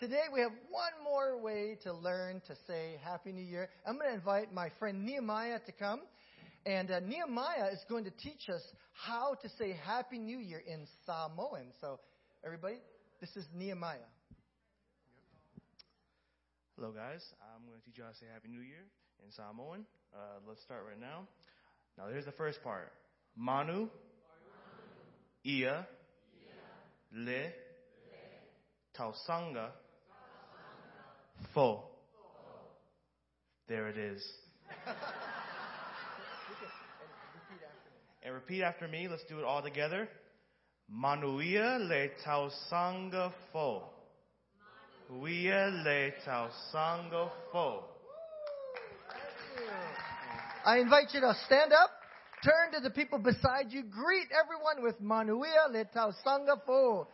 Today 0.00 0.32
we 0.32 0.40
have 0.40 0.52
one 0.70 1.04
more 1.04 1.38
way 1.38 1.76
to 1.82 1.92
learn 1.92 2.40
to 2.46 2.54
say 2.66 2.98
Happy 3.04 3.32
New 3.32 3.44
Year. 3.44 3.68
I'm 3.84 3.98
going 3.98 4.08
to 4.08 4.14
invite 4.14 4.50
my 4.50 4.70
friend 4.78 5.04
Nehemiah 5.04 5.58
to 5.66 5.72
come. 5.72 6.00
And 6.64 6.90
uh, 6.90 7.00
Nehemiah 7.00 7.70
is 7.70 7.84
going 7.86 8.04
to 8.04 8.10
teach 8.10 8.48
us 8.48 8.62
how 8.94 9.34
to 9.42 9.48
say 9.58 9.76
Happy 9.84 10.16
New 10.16 10.38
Year 10.38 10.62
in 10.66 10.86
Samoan. 11.04 11.66
So, 11.82 12.00
everybody, 12.42 12.76
this 13.20 13.28
is 13.36 13.44
Nehemiah. 13.54 13.98
Hello, 16.76 16.92
guys. 16.92 17.22
I'm 17.54 17.66
going 17.68 17.78
to 17.78 17.84
teach 17.84 17.98
you 17.98 18.04
how 18.04 18.08
to 18.08 18.16
say 18.16 18.26
Happy 18.32 18.48
New 18.48 18.62
Year 18.62 18.86
in 19.22 19.30
Samoan. 19.32 19.84
Uh, 20.14 20.40
let's 20.48 20.62
start 20.62 20.86
right 20.88 20.98
now. 20.98 21.28
Now, 21.98 22.04
here's 22.10 22.24
the 22.24 22.32
first 22.32 22.62
part. 22.64 22.90
Manu, 23.36 23.90
ia, 25.44 25.86
le, 27.12 27.42
tausaga, 28.96 29.72
fo. 31.54 31.84
There 33.68 33.88
it 33.88 33.96
is. 33.96 34.22
and 38.22 38.34
repeat 38.34 38.62
after 38.62 38.88
me. 38.88 39.08
Let's 39.08 39.24
do 39.28 39.38
it 39.38 39.44
all 39.44 39.62
together. 39.62 40.08
Manuia 40.92 41.78
le 41.78 42.08
tausaga 42.24 43.32
fo. 43.52 43.84
Manuia 45.08 45.70
le 45.84 46.12
tausaga 46.26 47.30
fo. 47.52 47.84
I 50.64 50.78
invite 50.78 51.14
you 51.14 51.20
to 51.20 51.34
stand 51.46 51.72
up, 51.72 51.90
turn 52.44 52.72
to 52.74 52.80
the 52.80 52.90
people 52.90 53.18
beside 53.18 53.70
you, 53.70 53.82
greet 53.82 54.28
everyone 54.30 54.82
with 54.82 55.00
Manuia 55.00 55.70
le 55.70 55.84
tausaga 55.86 56.60
fo. 56.66 57.08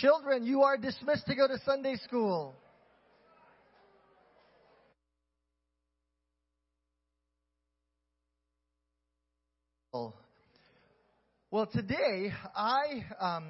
Children, 0.00 0.46
you 0.46 0.62
are 0.62 0.78
dismissed 0.78 1.26
to 1.26 1.34
go 1.34 1.46
to 1.46 1.58
Sunday 1.66 1.96
school. 1.96 2.54
Well, 11.50 11.66
today 11.66 12.32
I 12.56 13.04
um, 13.20 13.48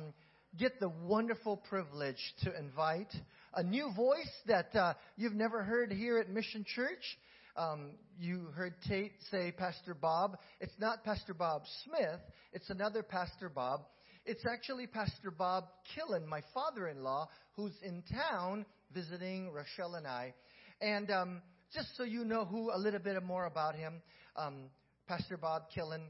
get 0.59 0.81
the 0.81 0.89
wonderful 0.89 1.59
privilege 1.59 2.17
to 2.43 2.59
invite 2.59 3.15
a 3.55 3.63
new 3.63 3.93
voice 3.95 4.33
that 4.47 4.75
uh, 4.75 4.95
you've 5.17 5.35
never 5.35 5.63
heard 5.63 5.93
here 5.93 6.19
at 6.19 6.31
Mission 6.31 6.65
Church. 6.75 7.19
Um, 7.57 7.91
you 8.19 8.47
heard 8.57 8.75
Tate 8.89 9.13
say 9.31 9.53
Pastor 9.53 9.95
Bob. 9.95 10.39
It's 10.61 10.73
not 10.81 11.05
Pastor 11.05 11.35
Bob 11.35 11.63
Smith, 11.85 12.21
it's 12.53 12.71
another 12.71 13.05
Pastor 13.05 13.49
Bob. 13.49 13.83
It's 14.27 14.45
actually 14.47 14.87
Pastor 14.87 15.31
Bob 15.31 15.65
Killen, 15.97 16.27
my 16.27 16.43
father 16.53 16.89
in 16.89 17.03
law, 17.03 17.29
who's 17.57 17.73
in 17.83 18.03
town 18.03 18.67
visiting 18.93 19.51
Rochelle 19.51 19.95
and 19.95 20.07
I. 20.07 20.35
And 20.81 21.11
um, 21.11 21.43
just 21.75 21.97
so 21.97 22.03
you 22.03 22.25
know 22.25 22.45
who 22.45 22.71
a 22.71 22.79
little 22.79 23.01
bit 23.01 23.21
more 23.23 23.47
about 23.47 23.75
him, 23.75 24.03
um, 24.37 24.71
Pastor 25.09 25.39
Bob 25.39 25.63
Killen, 25.75 26.03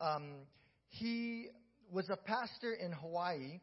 um, 0.00 0.46
he 0.88 1.46
was 1.90 2.10
a 2.10 2.16
pastor 2.16 2.74
in 2.74 2.92
Hawaii 2.92 3.60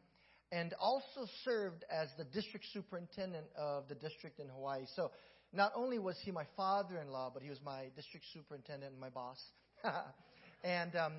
and 0.50 0.74
also 0.80 1.26
served 1.44 1.84
as 1.90 2.08
the 2.18 2.24
district 2.24 2.66
superintendent 2.72 3.46
of 3.56 3.88
the 3.88 3.94
district 3.94 4.40
in 4.40 4.48
Hawaii. 4.48 4.84
So 4.96 5.12
not 5.52 5.72
only 5.76 5.98
was 5.98 6.16
he 6.24 6.32
my 6.32 6.46
father 6.56 6.98
in 6.98 7.08
law, 7.10 7.30
but 7.32 7.42
he 7.42 7.50
was 7.50 7.60
my 7.64 7.84
district 7.94 8.26
superintendent 8.34 8.92
and 8.92 9.00
my 9.00 9.10
boss. 9.10 9.38
and, 10.64 10.96
um, 10.96 11.12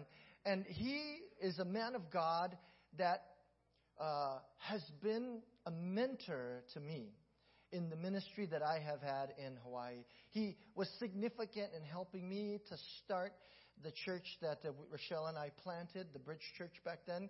and 0.46 0.66
he 0.68 1.20
is 1.42 1.60
a 1.60 1.66
man 1.66 1.96
of 1.96 2.12
God 2.12 2.58
that 2.98 3.24
uh, 4.00 4.38
has 4.58 4.82
been 5.02 5.42
a 5.66 5.72
mentor 5.72 6.64
to 6.74 6.80
me 6.80 7.14
in 7.72 7.90
the 7.90 7.96
ministry 7.96 8.46
that 8.46 8.62
I 8.62 8.80
have 8.80 9.02
had 9.02 9.34
in 9.38 9.58
Hawaii. 9.64 10.04
He 10.30 10.58
was 10.76 10.88
significant 11.00 11.72
in 11.76 11.84
helping 11.84 12.28
me 12.28 12.60
to 12.70 12.76
start 13.04 13.34
the 13.84 13.92
church 14.06 14.26
that 14.42 14.60
uh, 14.66 14.72
Rochelle 14.92 15.28
and 15.28 15.38
I 15.38 15.52
planted, 15.64 16.08
the 16.14 16.20
Bridge 16.20 16.46
Church 16.58 16.74
back 16.86 17.00
then. 17.08 17.30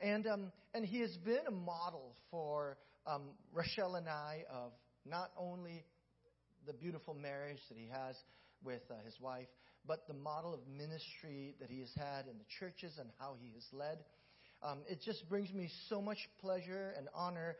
And, 0.00 0.26
um, 0.26 0.52
and 0.74 0.84
he 0.84 1.00
has 1.00 1.16
been 1.24 1.46
a 1.48 1.50
model 1.50 2.14
for 2.30 2.76
um, 3.06 3.30
Rochelle 3.52 3.96
and 3.96 4.08
I 4.08 4.44
of 4.52 4.72
not 5.04 5.30
only 5.36 5.84
the 6.66 6.74
beautiful 6.74 7.14
marriage 7.14 7.58
that 7.68 7.78
he 7.78 7.88
has 7.88 8.14
with 8.62 8.82
uh, 8.90 8.94
his 9.04 9.14
wife, 9.20 9.48
but 9.86 10.06
the 10.06 10.14
model 10.14 10.52
of 10.52 10.60
ministry 10.68 11.54
that 11.60 11.70
he 11.70 11.80
has 11.80 11.90
had 11.96 12.26
in 12.30 12.36
the 12.36 12.44
churches 12.60 12.98
and 12.98 13.08
how 13.18 13.36
he 13.40 13.52
has 13.54 13.64
led. 13.72 13.98
Um, 14.62 14.78
it 14.88 15.00
just 15.04 15.28
brings 15.28 15.52
me 15.52 15.70
so 15.88 16.02
much 16.02 16.18
pleasure 16.40 16.94
and 16.96 17.08
honor 17.14 17.56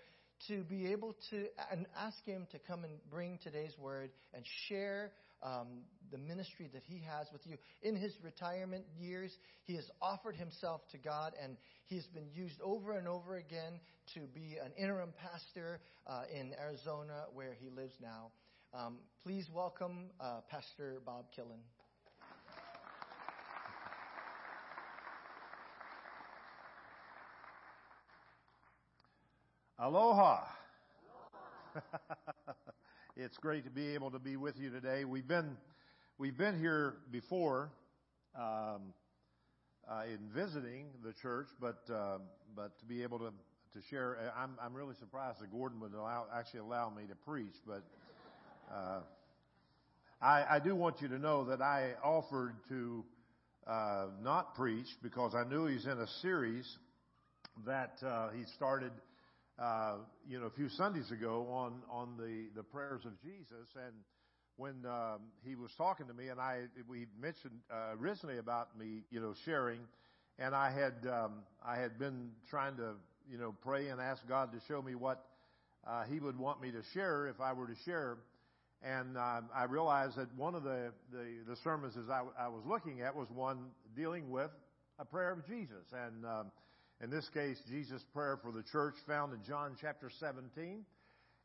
to 0.47 0.63
be 0.65 0.93
able 0.93 1.17
to 1.31 1.47
and 1.71 1.87
ask 1.97 2.25
him 2.25 2.47
to 2.53 2.59
come 2.59 2.85
and 2.85 2.93
bring 3.11 3.39
today's 3.43 3.77
word 3.79 4.11
and 4.35 4.45
share 4.69 5.11
um, 5.43 5.83
the 6.11 6.19
ministry 6.19 6.69
that 6.73 6.83
he 6.87 7.01
has 7.01 7.27
with 7.33 7.43
you. 7.47 7.57
In 7.83 7.97
his 7.97 8.13
retirement 8.23 8.85
years, 8.99 9.37
he 9.65 9.75
has 9.75 9.89
offered 10.01 10.37
himself 10.37 10.81
to 10.93 10.99
God 10.99 11.33
and 11.43 11.57
he 11.87 11.97
has 11.97 12.07
been 12.07 12.29
used 12.33 12.61
over 12.63 12.93
and 12.93 13.09
over 13.09 13.37
again 13.37 13.81
to 14.15 14.21
be 14.21 14.57
an 14.63 14.73
interim 14.77 15.13
pastor 15.21 15.81
uh, 16.07 16.23
in 16.33 16.53
Arizona 16.61 17.25
where 17.35 17.55
he 17.61 17.69
lives 17.71 17.95
now. 18.01 18.31
Um, 18.75 18.99
please 19.23 19.49
welcome 19.53 20.11
uh, 20.21 20.41
Pastor 20.51 21.01
Bob 21.05 21.27
Killen. 21.37 21.78
Aloha. 29.81 30.41
it's 33.17 33.39
great 33.39 33.63
to 33.63 33.71
be 33.71 33.95
able 33.95 34.11
to 34.11 34.19
be 34.19 34.37
with 34.37 34.59
you 34.59 34.71
today. 34.71 35.05
We've 35.05 35.29
been 35.29 35.57
we've 36.19 36.37
been 36.37 36.59
here 36.59 36.97
before 37.13 37.71
um, 38.37 38.93
uh, 39.89 40.03
in 40.13 40.19
visiting 40.35 40.87
the 41.05 41.13
church, 41.13 41.47
but 41.61 41.79
uh, 41.95 42.19
but 42.57 42.77
to 42.81 42.87
be 42.87 43.05
able 43.05 43.21
to 43.21 43.27
to 43.27 43.87
share, 43.89 44.33
I'm 44.37 44.59
I'm 44.61 44.75
really 44.75 44.97
surprised 44.99 45.41
that 45.43 45.53
Gordon 45.53 45.79
would 45.79 45.95
allow 45.95 46.27
actually 46.35 46.61
allow 46.61 46.91
me 46.91 47.05
to 47.09 47.15
preach, 47.15 47.55
but. 47.65 47.85
Uh, 48.69 49.01
I, 50.21 50.57
I 50.57 50.59
do 50.59 50.75
want 50.75 51.01
you 51.01 51.07
to 51.07 51.19
know 51.21 51.45
that 51.45 51.63
I 51.63 51.93
offered 52.03 52.57
to 52.71 53.05
uh, 53.69 54.07
not 54.21 54.57
preach 54.57 54.89
because 55.01 55.33
I 55.37 55.49
knew 55.49 55.67
he's 55.67 55.87
in 55.87 56.01
a 56.01 56.09
series 56.21 56.69
that 57.65 58.03
uh, 58.05 58.31
he 58.31 58.43
started 58.57 58.91
uh, 59.59 59.97
you 60.29 60.39
know, 60.39 60.47
a 60.47 60.51
few 60.51 60.69
Sundays 60.69 61.11
ago 61.11 61.49
on 61.51 61.83
on 61.91 62.17
the 62.17 62.47
the 62.55 62.63
prayers 62.63 63.05
of 63.05 63.21
Jesus, 63.23 63.69
and 63.75 63.95
when 64.57 64.85
um, 64.87 65.21
he 65.45 65.55
was 65.55 65.71
talking 65.77 66.07
to 66.07 66.15
me, 66.15 66.29
and 66.29 66.41
I 66.41 66.65
we 66.89 67.07
mentioned 67.21 67.59
uh, 67.73 67.97
originally 68.01 68.39
about 68.39 68.79
me, 68.79 69.03
you 69.11 69.21
know, 69.21 69.35
sharing, 69.45 69.81
and 70.39 70.55
I 70.55 70.71
had 70.71 71.09
um, 71.11 71.43
I 71.65 71.77
had 71.79 71.99
been 71.99 72.31
trying 72.51 72.77
to 72.77 72.93
you 73.31 73.39
know 73.39 73.55
pray 73.63 73.89
and 73.89 74.01
ask 74.01 74.27
God 74.29 74.53
to 74.53 74.59
show 74.69 74.81
me 74.81 74.95
what 74.95 75.25
uh, 75.87 76.05
He 76.05 76.21
would 76.21 76.39
want 76.39 76.61
me 76.61 76.71
to 76.71 76.83
share 76.95 77.27
if 77.27 77.41
I 77.41 77.53
were 77.53 77.67
to 77.67 77.77
share, 77.85 78.19
and 78.83 79.17
uh, 79.17 79.41
I 79.55 79.65
realized 79.65 80.17
that 80.17 80.33
one 80.37 80.55
of 80.55 80.63
the 80.63 80.93
the, 81.11 81.25
the 81.49 81.57
sermons 81.65 81.95
as 81.97 82.09
I, 82.09 82.23
I 82.39 82.49
was 82.49 82.63
looking 82.65 83.01
at 83.01 83.17
was 83.17 83.29
one 83.31 83.59
dealing 83.97 84.31
with 84.31 84.51
a 85.01 85.05
prayer 85.05 85.33
of 85.33 85.45
Jesus, 85.49 85.85
and 85.93 86.25
um, 86.25 86.53
in 87.01 87.11
this 87.11 87.29
case, 87.33 87.57
Jesus' 87.69 88.05
prayer 88.13 88.39
for 88.43 88.51
the 88.51 88.63
church 88.73 88.95
found 89.07 89.33
in 89.33 89.39
John 89.47 89.77
chapter 89.81 90.11
17. 90.19 90.85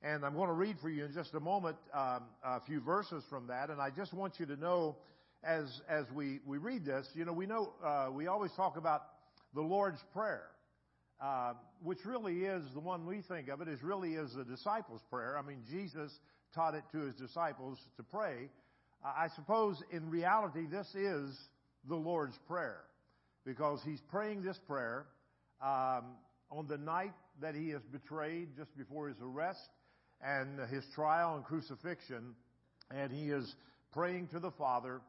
And 0.02 0.26
I'm 0.26 0.34
going 0.34 0.48
to 0.48 0.54
read 0.54 0.78
for 0.82 0.90
you 0.90 1.06
in 1.06 1.14
just 1.14 1.34
a 1.36 1.40
moment 1.40 1.78
um, 1.94 2.24
a 2.44 2.60
few 2.62 2.82
verses 2.82 3.24
from 3.30 3.48
that. 3.48 3.70
And 3.70 3.80
I 3.80 3.92
just 3.92 4.14
want 4.14 4.40
you 4.40 4.48
to 4.48 4.56
know, 4.56 4.98
as 5.44 5.66
as 5.88 6.06
we 6.14 6.40
we 6.46 6.58
read 6.58 6.86
this, 6.86 7.08
you 7.14 7.24
know, 7.24 7.34
we 7.34 7.46
know 7.46 7.72
uh, 7.86 8.10
we 8.12 8.28
always 8.28 8.52
talk 8.54 8.78
about 8.78 9.04
the 9.54 9.62
Lord's 9.62 10.02
prayer, 10.12 10.48
uh, 11.22 11.54
which 11.84 12.00
really 12.04 12.46
is 12.46 12.64
the 12.74 12.80
one 12.80 13.06
we 13.06 13.22
think 13.22 13.48
of 13.48 13.62
it 13.62 13.68
is 13.68 13.82
really 13.84 14.16
is 14.16 14.34
the 14.34 14.44
disciples' 14.44 15.02
prayer. 15.12 15.38
I 15.38 15.44
mean, 15.48 15.62
Jesus 15.70 16.12
taught 16.56 16.74
it 16.74 16.84
to 16.94 17.00
his 17.00 17.14
disciples 17.16 17.78
to 17.98 18.04
pray. 18.04 18.50
Uh, 19.06 19.14
I 19.16 19.28
suppose 19.36 19.82
in 19.92 20.10
reality, 20.10 20.66
this 20.66 20.88
is 20.96 21.38
the 21.88 21.96
Lord's 21.96 22.38
Prayer 22.48 22.82
because 23.46 23.80
he's 23.86 24.02
praying 24.10 24.42
this 24.42 24.58
prayer 24.68 25.06
um, 25.64 26.04
on 26.52 26.68
the 26.68 26.78
night 26.78 27.14
that 27.42 27.56
he 27.56 27.72
is 27.72 27.82
betrayed, 27.92 28.50
just 28.58 28.76
before 28.78 29.08
his 29.08 29.18
arrest 29.22 29.70
and 30.22 30.60
his 30.70 30.84
trial 30.94 31.36
and 31.36 31.46
crucifixion, 31.46 32.36
and 32.92 33.12
he 33.12 33.30
is 33.30 33.56
praying 33.94 34.28
to 34.28 34.40
the 34.40 34.52
Father 34.52 35.02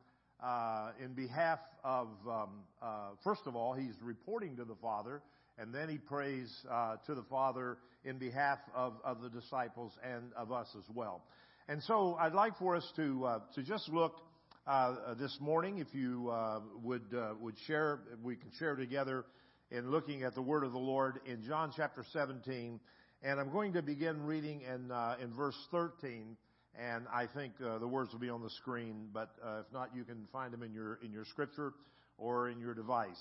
uh, 0.42 0.90
in 1.02 1.12
behalf 1.12 1.58
of, 1.82 2.08
um, 2.28 2.48
uh, 2.80 3.10
first 3.22 3.42
of 3.46 3.56
all, 3.56 3.74
he's 3.74 3.94
reporting 4.02 4.56
to 4.56 4.64
the 4.64 4.74
Father, 4.80 5.22
and 5.58 5.74
then 5.74 5.88
he 5.88 5.98
prays 5.98 6.50
uh, 6.70 6.96
to 7.06 7.14
the 7.14 7.22
Father 7.24 7.78
in 8.04 8.18
behalf 8.18 8.58
of, 8.74 8.94
of 9.04 9.20
the 9.22 9.28
disciples 9.28 9.92
and 10.02 10.32
of 10.36 10.52
us 10.52 10.68
as 10.76 10.84
well. 10.94 11.22
And 11.68 11.82
so 11.82 12.16
I'd 12.20 12.34
like 12.34 12.58
for 12.58 12.76
us 12.76 12.86
to, 12.96 13.24
uh, 13.24 13.38
to 13.54 13.62
just 13.62 13.88
look 13.88 14.20
uh, 14.66 15.14
this 15.14 15.36
morning, 15.40 15.78
if 15.78 15.88
you 15.92 16.30
uh, 16.30 16.60
would, 16.82 17.14
would 17.40 17.54
share, 17.66 18.00
we 18.22 18.36
can 18.36 18.50
share 18.58 18.76
together 18.76 19.24
in 19.70 19.90
looking 19.90 20.22
at 20.22 20.34
the 20.34 20.42
Word 20.42 20.64
of 20.64 20.72
the 20.72 20.78
Lord 20.78 21.20
in 21.26 21.42
John 21.42 21.72
chapter 21.76 22.04
17. 22.12 22.80
And 23.22 23.40
I'm 23.40 23.50
going 23.50 23.72
to 23.74 23.82
begin 23.82 24.24
reading 24.24 24.62
in, 24.62 24.90
in 25.22 25.32
verse 25.34 25.56
13 25.70 26.36
and 26.76 27.06
I 27.12 27.26
think 27.26 27.52
uh, 27.64 27.78
the 27.78 27.86
words 27.86 28.12
will 28.12 28.20
be 28.20 28.30
on 28.30 28.42
the 28.42 28.50
screen, 28.50 29.08
but 29.12 29.30
uh, 29.44 29.60
if 29.60 29.72
not, 29.72 29.90
you 29.94 30.04
can 30.04 30.26
find 30.32 30.52
them 30.52 30.62
in 30.62 30.72
your 30.72 30.98
in 31.04 31.12
your 31.12 31.24
scripture 31.24 31.72
or 32.18 32.48
in 32.48 32.58
your 32.58 32.74
device. 32.74 33.20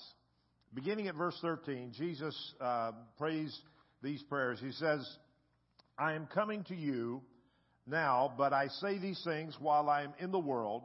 Beginning 0.74 1.06
at 1.06 1.14
verse 1.14 1.38
13, 1.40 1.92
Jesus 1.96 2.36
uh, 2.60 2.92
prays 3.16 3.56
these 4.02 4.22
prayers. 4.24 4.58
He 4.60 4.72
says, 4.72 5.08
"I 5.96 6.14
am 6.14 6.26
coming 6.26 6.64
to 6.64 6.74
you 6.74 7.22
now, 7.86 8.32
but 8.36 8.52
I 8.52 8.66
say 8.68 8.98
these 8.98 9.22
things 9.22 9.56
while 9.60 9.88
I 9.88 10.02
am 10.02 10.14
in 10.18 10.32
the 10.32 10.38
world, 10.38 10.82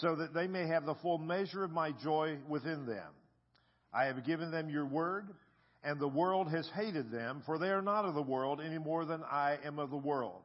so 0.00 0.16
that 0.16 0.34
they 0.34 0.48
may 0.48 0.66
have 0.66 0.84
the 0.84 0.96
full 0.96 1.18
measure 1.18 1.62
of 1.62 1.70
my 1.70 1.92
joy 1.92 2.38
within 2.48 2.86
them. 2.86 3.12
I 3.94 4.06
have 4.06 4.24
given 4.24 4.50
them 4.50 4.68
your 4.68 4.86
word." 4.86 5.34
And 5.82 6.00
the 6.00 6.08
world 6.08 6.48
has 6.48 6.68
hated 6.70 7.10
them, 7.10 7.42
for 7.42 7.58
they 7.58 7.70
are 7.70 7.82
not 7.82 8.06
of 8.06 8.14
the 8.14 8.22
world 8.22 8.60
any 8.60 8.78
more 8.78 9.04
than 9.04 9.22
I 9.24 9.58
am 9.64 9.78
of 9.78 9.90
the 9.90 9.98
world. 9.98 10.42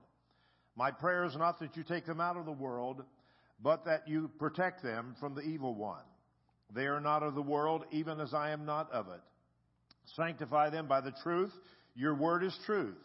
My 0.76 0.92
prayer 0.92 1.24
is 1.24 1.36
not 1.36 1.60
that 1.60 1.78
you 1.78 1.84
take 1.84 2.06
them 2.06 2.22
out 2.22 2.38
of 2.38 2.46
the 2.46 2.52
world, 2.52 3.06
but 3.62 3.86
that 3.86 4.08
you 4.08 4.28
protect 4.38 4.84
them 4.84 5.16
from 5.20 5.36
the 5.36 5.42
evil 5.42 5.74
one. 5.76 6.04
They 6.72 6.88
are 6.88 7.00
not 7.00 7.24
of 7.24 7.36
the 7.36 7.42
world, 7.42 7.86
even 7.92 8.20
as 8.20 8.34
I 8.34 8.52
am 8.52 8.66
not 8.66 8.92
of 8.92 9.08
it. 9.08 9.22
Sanctify 10.16 10.70
them 10.70 10.88
by 10.88 11.02
the 11.02 11.14
truth. 11.24 11.54
Your 11.96 12.16
word 12.16 12.44
is 12.44 12.58
truth. 12.66 12.98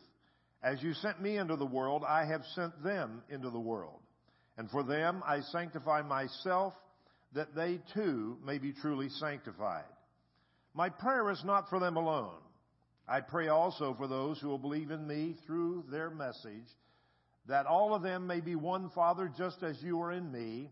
As 0.63 0.83
you 0.83 0.93
sent 0.95 1.21
me 1.21 1.37
into 1.37 1.57
the 1.57 1.67
world, 1.67 2.05
I 2.05 2.25
have 2.25 2.45
sent 2.55 2.83
them 2.83 3.23
into 3.29 3.51
the 3.51 3.61
world. 3.61 4.01
And 4.57 4.71
for 4.71 4.83
them 4.83 5.23
I 5.25 5.41
sanctify 5.41 6.03
myself, 6.03 6.75
that 7.33 7.55
they 7.55 7.79
too 7.95 8.39
may 8.45 8.59
be 8.59 8.73
truly 8.73 9.09
sanctified. 9.09 9.85
My 10.75 10.89
prayer 10.89 11.31
is 11.31 11.45
not 11.45 11.71
for 11.71 11.79
them 11.79 11.97
alone. 11.97 12.35
I 13.07 13.21
pray 13.21 13.49
also 13.49 13.95
for 13.95 14.09
those 14.09 14.41
who 14.41 14.49
will 14.49 14.59
believe 14.59 14.91
in 14.91 15.07
me 15.07 15.37
through 15.47 15.85
their 15.89 16.11
message 16.11 16.67
that 17.47 17.67
all 17.67 17.95
of 17.95 18.03
them 18.03 18.27
may 18.27 18.41
be 18.41 18.57
one 18.57 18.89
Father, 18.91 19.31
just 19.37 19.63
as 19.63 19.83
you 19.83 20.01
are 20.01 20.13
in 20.13 20.33
me, 20.33 20.71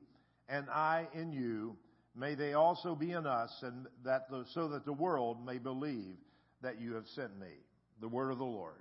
and 0.49 0.69
I 0.71 1.07
in 1.13 1.33
you. 1.33 1.77
May 2.17 2.35
they 2.35 2.55
also 2.55 2.95
be 2.95 3.13
in 3.13 3.27
us, 3.27 3.51
and 3.63 3.87
that 4.05 4.31
the, 4.31 4.45
so 4.53 4.69
that 4.69 4.85
the 4.85 4.93
world 4.93 5.45
may 5.45 5.59
believe 5.59 6.17
that 6.63 6.81
you 6.81 6.95
have 6.95 7.07
sent 7.15 7.39
me. 7.39 7.53
The 8.01 8.09
word 8.09 8.31
of 8.31 8.39
the 8.39 8.45
Lord. 8.45 8.75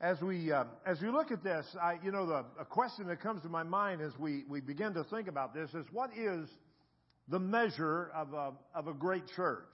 As 0.00 0.20
we 0.20 0.52
uh, 0.52 0.64
as 0.86 1.00
we 1.00 1.08
look 1.08 1.30
at 1.30 1.42
this, 1.42 1.66
I, 1.80 1.98
you 2.04 2.10
know, 2.10 2.26
the 2.26 2.44
a 2.58 2.64
question 2.64 3.06
that 3.08 3.20
comes 3.20 3.42
to 3.42 3.48
my 3.48 3.62
mind 3.62 4.00
as 4.00 4.12
we 4.18 4.44
we 4.48 4.60
begin 4.60 4.94
to 4.94 5.04
think 5.04 5.28
about 5.28 5.54
this 5.54 5.72
is 5.74 5.86
what 5.92 6.10
is 6.16 6.48
the 7.28 7.38
measure 7.38 8.10
of 8.14 8.32
a 8.32 8.52
of 8.74 8.86
a 8.86 8.92
great 8.92 9.24
church? 9.34 9.64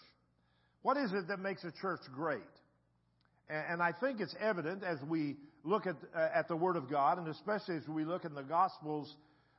What 0.83 0.97
is 0.97 1.13
it 1.13 1.29
that 1.29 1.41
makes 1.41 1.65
a 1.65 1.73
church 1.81 2.01
great? 2.15 2.41
And, 3.49 3.65
and 3.73 3.83
I 3.83 3.93
think 3.93 4.21
it's 4.21 4.35
evident 4.41 4.83
as 4.83 4.99
we 5.07 5.37
look 5.65 5.87
at, 5.87 5.97
uh, 6.17 6.29
at 6.35 6.49
the 6.49 6.57
Word 6.57 6.77
of 6.77 6.91
God, 6.91 7.19
and 7.19 7.29
especially 7.29 7.77
as 7.77 7.87
we 7.89 8.05
look 8.05 8.25
in 8.25 8.35
the 8.35 8.43
Gospels, 8.43 9.15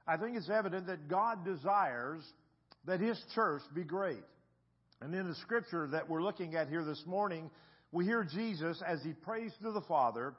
I 0.07 0.17
think 0.17 0.35
it's 0.35 0.49
evident 0.49 0.87
that 0.87 1.07
God 1.07 1.45
desires 1.45 2.23
that 2.85 2.99
His 2.99 3.21
church 3.35 3.61
be 3.75 3.83
great. 3.83 4.23
And 5.01 5.13
in 5.13 5.27
the 5.27 5.35
scripture 5.35 5.87
that 5.91 6.09
we're 6.09 6.23
looking 6.23 6.55
at 6.55 6.69
here 6.69 6.83
this 6.83 7.03
morning, 7.05 7.49
we 7.91 8.05
hear 8.05 8.23
Jesus 8.23 8.81
as 8.85 9.01
He 9.03 9.13
prays 9.13 9.51
to 9.61 9.71
the 9.71 9.81
Father 9.81 10.33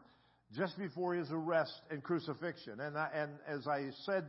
just 0.56 0.76
before 0.78 1.14
His 1.14 1.30
arrest 1.30 1.80
and 1.90 2.02
crucifixion. 2.02 2.80
And, 2.80 2.98
I, 2.98 3.08
and 3.14 3.30
as 3.46 3.66
I 3.66 3.90
said, 4.04 4.24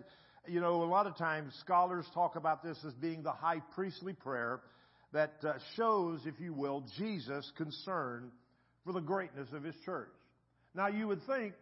you 0.48 0.60
know, 0.60 0.84
a 0.84 0.86
lot 0.86 1.08
of 1.08 1.18
times 1.18 1.54
scholars 1.60 2.06
talk 2.14 2.36
about 2.36 2.64
this 2.64 2.78
as 2.86 2.94
being 2.94 3.24
the 3.24 3.32
high 3.32 3.62
priestly 3.74 4.14
prayer 4.14 4.62
that 5.12 5.34
uh, 5.44 5.54
shows, 5.76 6.22
if 6.26 6.40
you 6.40 6.54
will, 6.54 6.84
Jesus' 6.98 7.52
concern 7.56 8.32
for 8.84 8.94
the 8.94 9.00
greatness 9.00 9.48
of 9.54 9.64
His 9.64 9.76
church. 9.86 10.12
Now, 10.76 10.88
you 10.88 11.08
would 11.08 11.22
think 11.28 11.54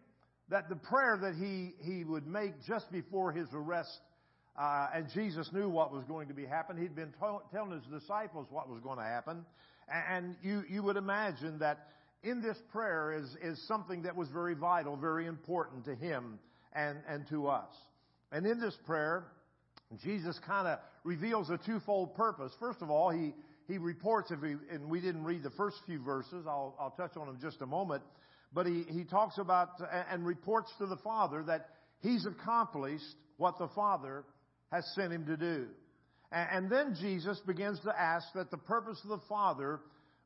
that 0.50 0.69
the 0.69 0.75
prayer 0.75 1.18
that 1.22 1.36
he, 1.36 1.74
he 1.81 2.04
would 2.04 2.28
make 2.28 2.54
just 2.68 2.92
before 2.92 3.31
his 3.31 3.48
arrest, 3.54 4.00
uh, 4.60 4.88
and 4.94 5.07
Jesus 5.13 5.50
knew 5.54 5.69
what 5.69 5.94
was 5.94 6.04
going 6.04 6.28
to 6.28 6.33
be 6.33 6.45
happening. 6.45 6.83
He'd 6.83 6.95
been 6.95 7.13
telling 7.51 7.72
his 7.72 8.01
disciples 8.01 8.48
what 8.50 8.69
was 8.69 8.81
going 8.81 8.98
to 8.98 9.04
happen. 9.04 9.45
And 9.88 10.36
you, 10.44 10.63
you 10.69 10.83
would 10.83 10.98
imagine 10.98 11.60
that 11.60 11.88
in 12.24 12.42
this 12.42 12.57
prayer 12.72 13.13
is, 13.13 13.36
is 13.42 13.66
something 13.68 14.04
that 14.04 14.16
was 14.16 14.28
very 14.30 14.54
vital, 14.54 14.95
very 14.95 15.25
important 15.25 15.86
to 15.86 15.95
him 15.95 16.38
and, 16.74 17.00
and 17.07 17.28
to 17.30 17.48
us. 17.48 17.72
And 18.31 18.45
in 18.45 18.60
this 18.60 18.78
prayer, 18.86 19.25
Jesus 20.04 20.39
kind 20.45 20.68
of 20.68 20.80
reveals 21.04 21.50
a 21.50 21.57
twofold 21.57 22.16
purpose. 22.16 22.54
First 22.60 22.81
of 22.81 22.89
all, 22.89 23.10
he, 23.10 23.33
he 23.68 23.78
reports, 23.78 24.31
if 24.31 24.39
we, 24.42 24.56
and 24.72 24.89
we 24.89 25.01
didn't 25.01 25.24
read 25.24 25.44
the 25.44 25.50
first 25.51 25.78
few 25.86 26.01
verses, 26.01 26.45
I'll, 26.48 26.75
I'll 26.80 26.92
touch 26.92 27.18
on 27.18 27.28
them 27.28 27.39
just 27.42 27.62
a 27.62 27.66
moment. 27.66 28.04
But 28.54 28.68
he, 28.68 28.83
he 28.89 29.04
talks 29.04 29.38
about 29.38 29.69
and 30.10 30.25
reports 30.25 30.72
to 30.80 30.86
the 30.86 30.98
Father 30.98 31.44
that 31.48 31.69
he's 32.01 32.25
accomplished 32.25 33.04
what 33.38 33.57
the 33.57 33.69
Father 33.69 34.24
has 34.72 34.86
sent 34.95 35.12
him 35.12 35.25
to 35.25 35.38
do. 35.38 35.68
And, 36.31 36.50
and 36.51 36.72
then 36.72 36.95
Jesus 37.00 37.39
begins 37.45 37.80
to 37.81 37.94
ask 37.98 38.28
that 38.36 38.51
the 38.51 38.57
purpose 38.57 39.00
of 39.04 39.10
the 39.10 39.25
Father 39.28 39.80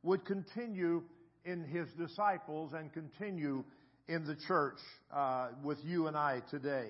would 0.03 0.25
continue 0.25 1.03
in 1.43 1.63
his 1.63 1.87
disciples 1.97 2.73
and 2.73 2.91
continue 2.93 3.63
in 4.07 4.25
the 4.25 4.35
church 4.47 4.77
uh, 5.13 5.49
with 5.63 5.77
you 5.83 6.07
and 6.07 6.15
I 6.17 6.41
today. 6.49 6.89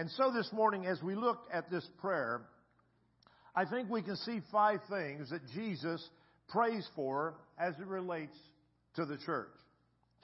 And 0.00 0.10
so 0.12 0.32
this 0.32 0.50
morning, 0.50 0.86
as 0.86 1.02
we 1.02 1.14
look 1.14 1.40
at 1.52 1.70
this 1.70 1.86
prayer, 1.98 2.40
I 3.54 3.66
think 3.66 3.90
we 3.90 4.00
can 4.00 4.16
see 4.16 4.40
five 4.50 4.80
things 4.88 5.28
that 5.28 5.42
Jesus 5.54 6.02
prays 6.48 6.88
for 6.96 7.34
as 7.58 7.74
it 7.78 7.86
relates 7.86 8.34
to 8.96 9.04
the 9.04 9.18
church. 9.18 9.52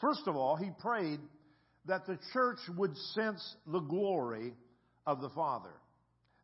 First 0.01 0.23
of 0.29 0.35
all, 0.35 0.57
he 0.57 0.71
prayed 0.81 1.21
that 1.85 2.07
the 2.07 2.19
church 2.33 2.57
would 2.75 2.97
sense 3.13 3.57
the 3.71 3.81
glory 3.81 4.55
of 5.07 5.21
the 5.21 5.29
Father. 5.29 5.75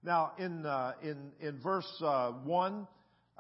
Now, 0.04 0.32
in, 0.38 0.66
uh, 0.66 0.92
in, 1.02 1.32
in 1.40 1.58
verse 1.62 1.90
uh, 2.04 2.32
1, 2.32 2.86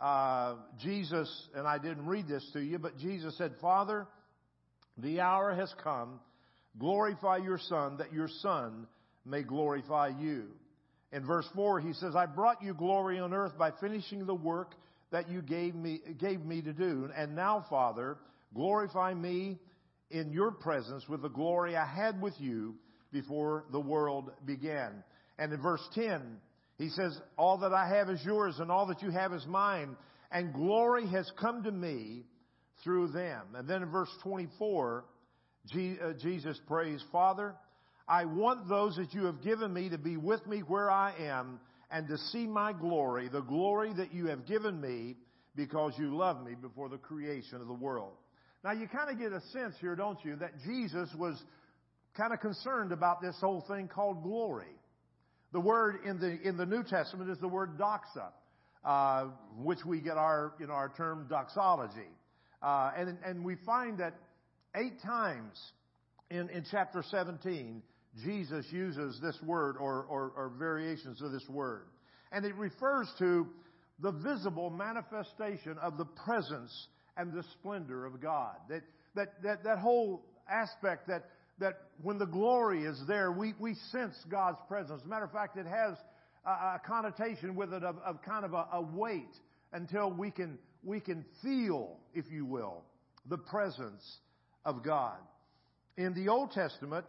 uh, 0.00 0.54
Jesus, 0.80 1.48
and 1.54 1.68
I 1.68 1.76
didn't 1.76 2.06
read 2.06 2.26
this 2.26 2.48
to 2.54 2.60
you, 2.60 2.78
but 2.78 2.96
Jesus 2.96 3.36
said, 3.36 3.52
Father, 3.60 4.06
the 4.96 5.20
hour 5.20 5.54
has 5.54 5.70
come. 5.84 6.18
Glorify 6.78 7.36
your 7.36 7.58
Son, 7.58 7.98
that 7.98 8.10
your 8.14 8.28
Son 8.40 8.86
may 9.24 9.42
glorify 9.42 10.08
you. 10.18 10.48
In 11.12 11.26
verse 11.26 11.46
4, 11.54 11.80
he 11.80 11.92
says, 11.92 12.16
I 12.16 12.26
brought 12.26 12.62
you 12.62 12.74
glory 12.74 13.18
on 13.18 13.34
earth 13.34 13.56
by 13.58 13.70
finishing 13.80 14.26
the 14.26 14.34
work 14.34 14.74
that 15.10 15.28
you 15.30 15.42
gave 15.42 15.74
me, 15.74 16.00
gave 16.18 16.40
me 16.44 16.62
to 16.62 16.72
do. 16.72 17.10
And 17.14 17.36
now, 17.36 17.66
Father, 17.68 18.16
glorify 18.54 19.12
me 19.12 19.58
in 20.10 20.32
your 20.32 20.50
presence 20.50 21.06
with 21.08 21.22
the 21.22 21.28
glory 21.28 21.76
I 21.76 21.86
had 21.86 22.20
with 22.20 22.34
you 22.38 22.76
before 23.12 23.64
the 23.72 23.80
world 23.80 24.30
began. 24.46 25.04
And 25.38 25.52
in 25.52 25.60
verse 25.60 25.86
10, 25.94 26.38
he 26.78 26.88
says, 26.88 27.18
All 27.36 27.58
that 27.58 27.72
I 27.72 27.88
have 27.88 28.08
is 28.08 28.24
yours, 28.24 28.56
and 28.58 28.70
all 28.70 28.86
that 28.86 29.02
you 29.02 29.10
have 29.10 29.32
is 29.32 29.46
mine, 29.46 29.96
and 30.30 30.54
glory 30.54 31.06
has 31.08 31.30
come 31.38 31.62
to 31.64 31.70
me 31.70 32.24
through 32.82 33.08
them. 33.08 33.42
And 33.54 33.68
then 33.68 33.82
in 33.82 33.90
verse 33.90 34.10
24, 34.22 35.04
uh, 35.74 36.12
Jesus 36.20 36.58
prays, 36.66 37.02
Father, 37.12 37.54
I 38.08 38.24
want 38.24 38.68
those 38.68 38.96
that 38.96 39.14
you 39.14 39.26
have 39.26 39.42
given 39.42 39.72
me 39.72 39.88
to 39.90 39.98
be 39.98 40.16
with 40.16 40.46
me 40.46 40.60
where 40.60 40.90
I 40.90 41.14
am 41.18 41.60
and 41.90 42.08
to 42.08 42.18
see 42.18 42.46
my 42.46 42.72
glory, 42.72 43.28
the 43.28 43.42
glory 43.42 43.92
that 43.94 44.12
you 44.12 44.26
have 44.26 44.46
given 44.46 44.80
me 44.80 45.16
because 45.54 45.92
you 45.98 46.16
loved 46.16 46.44
me 46.44 46.54
before 46.54 46.88
the 46.88 46.96
creation 46.96 47.60
of 47.60 47.66
the 47.66 47.74
world. 47.74 48.12
Now 48.64 48.72
you 48.72 48.88
kind 48.88 49.10
of 49.10 49.18
get 49.18 49.32
a 49.32 49.40
sense 49.52 49.74
here, 49.80 49.94
don't 49.94 50.18
you, 50.24 50.36
that 50.36 50.52
Jesus 50.64 51.08
was 51.18 51.40
kind 52.16 52.32
of 52.32 52.40
concerned 52.40 52.92
about 52.92 53.20
this 53.20 53.36
whole 53.40 53.64
thing 53.68 53.88
called 53.88 54.22
glory. 54.22 54.74
The 55.52 55.60
word 55.60 56.00
in 56.06 56.18
the 56.18 56.40
in 56.48 56.56
the 56.56 56.64
New 56.64 56.82
Testament 56.82 57.30
is 57.30 57.38
the 57.38 57.48
word 57.48 57.78
doxa, 57.78 58.30
uh, 58.84 59.26
which 59.58 59.84
we 59.84 60.00
get 60.00 60.16
our 60.16 60.54
you 60.58 60.66
know 60.66 60.72
our 60.72 60.90
term 60.96 61.26
doxology, 61.28 62.08
uh, 62.62 62.92
and 62.96 63.18
and 63.24 63.44
we 63.44 63.56
find 63.66 63.98
that 63.98 64.14
eight 64.74 65.02
times 65.02 65.60
in 66.30 66.48
in 66.48 66.64
chapter 66.70 67.04
17 67.10 67.82
Jesus 68.24 68.66
uses 68.70 69.18
this 69.22 69.38
word 69.42 69.76
or, 69.78 70.04
or, 70.04 70.32
or 70.36 70.52
variations 70.58 71.22
of 71.22 71.32
this 71.32 71.48
word. 71.48 71.86
And 72.30 72.44
it 72.44 72.54
refers 72.56 73.08
to 73.18 73.46
the 74.00 74.12
visible 74.12 74.70
manifestation 74.70 75.78
of 75.78 75.96
the 75.96 76.04
presence 76.04 76.88
and 77.16 77.32
the 77.32 77.44
splendor 77.54 78.04
of 78.04 78.20
God. 78.20 78.56
That, 78.68 78.82
that, 79.14 79.42
that, 79.42 79.64
that 79.64 79.78
whole 79.78 80.24
aspect 80.50 81.08
that, 81.08 81.24
that 81.58 81.78
when 82.02 82.18
the 82.18 82.26
glory 82.26 82.84
is 82.84 83.00
there, 83.06 83.32
we, 83.32 83.54
we 83.58 83.74
sense 83.90 84.14
God's 84.30 84.58
presence. 84.68 85.00
As 85.00 85.06
a 85.06 85.08
matter 85.08 85.24
of 85.24 85.32
fact, 85.32 85.56
it 85.56 85.66
has 85.66 85.96
a, 86.44 86.50
a 86.50 86.80
connotation 86.86 87.54
with 87.54 87.72
it 87.72 87.84
of, 87.84 87.96
of 87.98 88.22
kind 88.22 88.44
of 88.44 88.52
a, 88.52 88.66
a 88.74 88.82
weight 88.82 89.34
until 89.72 90.10
we 90.10 90.30
can, 90.30 90.58
we 90.82 91.00
can 91.00 91.24
feel, 91.42 91.96
if 92.14 92.26
you 92.30 92.44
will, 92.44 92.82
the 93.28 93.38
presence 93.38 94.18
of 94.64 94.82
God. 94.82 95.16
In 95.96 96.14
the 96.14 96.28
Old 96.28 96.52
Testament, 96.52 97.04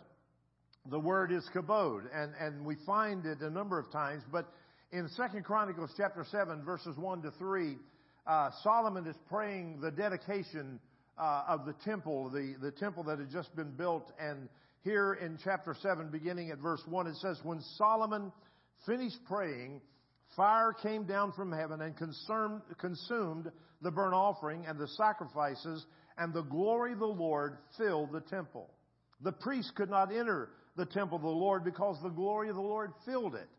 the 0.90 1.00
word 1.00 1.32
is 1.32 1.48
kabod, 1.54 2.04
and, 2.14 2.34
and 2.40 2.66
we 2.66 2.76
find 2.86 3.26
it 3.26 3.40
a 3.40 3.50
number 3.50 3.80
of 3.80 3.90
times, 3.92 4.24
but 4.32 4.52
in 4.92 5.08
Second 5.10 5.46
Chronicles 5.46 5.92
chapter 5.96 6.26
7, 6.30 6.64
verses 6.64 6.98
1 6.98 7.22
to 7.22 7.32
3, 7.32 7.78
uh, 8.28 8.50
Solomon 8.64 9.08
is 9.08 9.16
praying 9.30 9.80
the 9.82 9.92
dedication 9.92 10.80
uh, 11.18 11.44
of 11.48 11.66
the 11.66 11.74
temple, 11.86 12.30
the, 12.30 12.56
the 12.62 12.72
temple 12.72 13.04
that 13.04 13.20
had 13.20 13.32
just 13.32 13.56
been 13.56 13.72
built. 13.72 14.12
And 14.20 14.50
here 14.84 15.14
in 15.14 15.40
chapter 15.44 15.76
7, 15.82 16.10
beginning 16.12 16.52
at 16.52 16.60
verse 16.60 16.82
1, 16.88 17.08
it 17.08 17.16
says, 17.16 17.40
When 17.44 17.62
Solomon 17.78 18.32
finished 18.86 19.20
praying, 19.26 19.82
fire 20.36 20.74
came 20.74 21.06
down 21.06 21.32
from 21.32 21.52
heaven 21.52 21.82
and 21.82 21.96
consumed, 21.96 22.62
consumed 22.78 23.52
the 23.82 23.92
burnt 23.92 24.14
offering 24.14 24.66
and 24.68 24.78
the 24.78 24.88
sacrifices, 24.90 25.86
and 26.18 26.34
the 26.34 26.44
glory 26.44 26.94
of 26.94 27.00
the 27.00 27.06
Lord 27.06 27.58
filled 27.78 28.12
the 28.12 28.22
temple. 28.22 28.70
The 29.22 29.32
priests 29.32 29.72
could 29.76 29.90
not 29.90 30.12
enter 30.14 30.50
the 30.76 30.86
temple 30.86 31.18
of 31.18 31.24
the 31.24 31.30
Lord 31.30 31.64
because 31.64 32.02
the 32.02 32.10
glory 32.10 32.50
of 32.50 32.56
the 32.56 32.62
Lord 32.62 32.92
filled 33.06 33.36
it. 33.36 33.50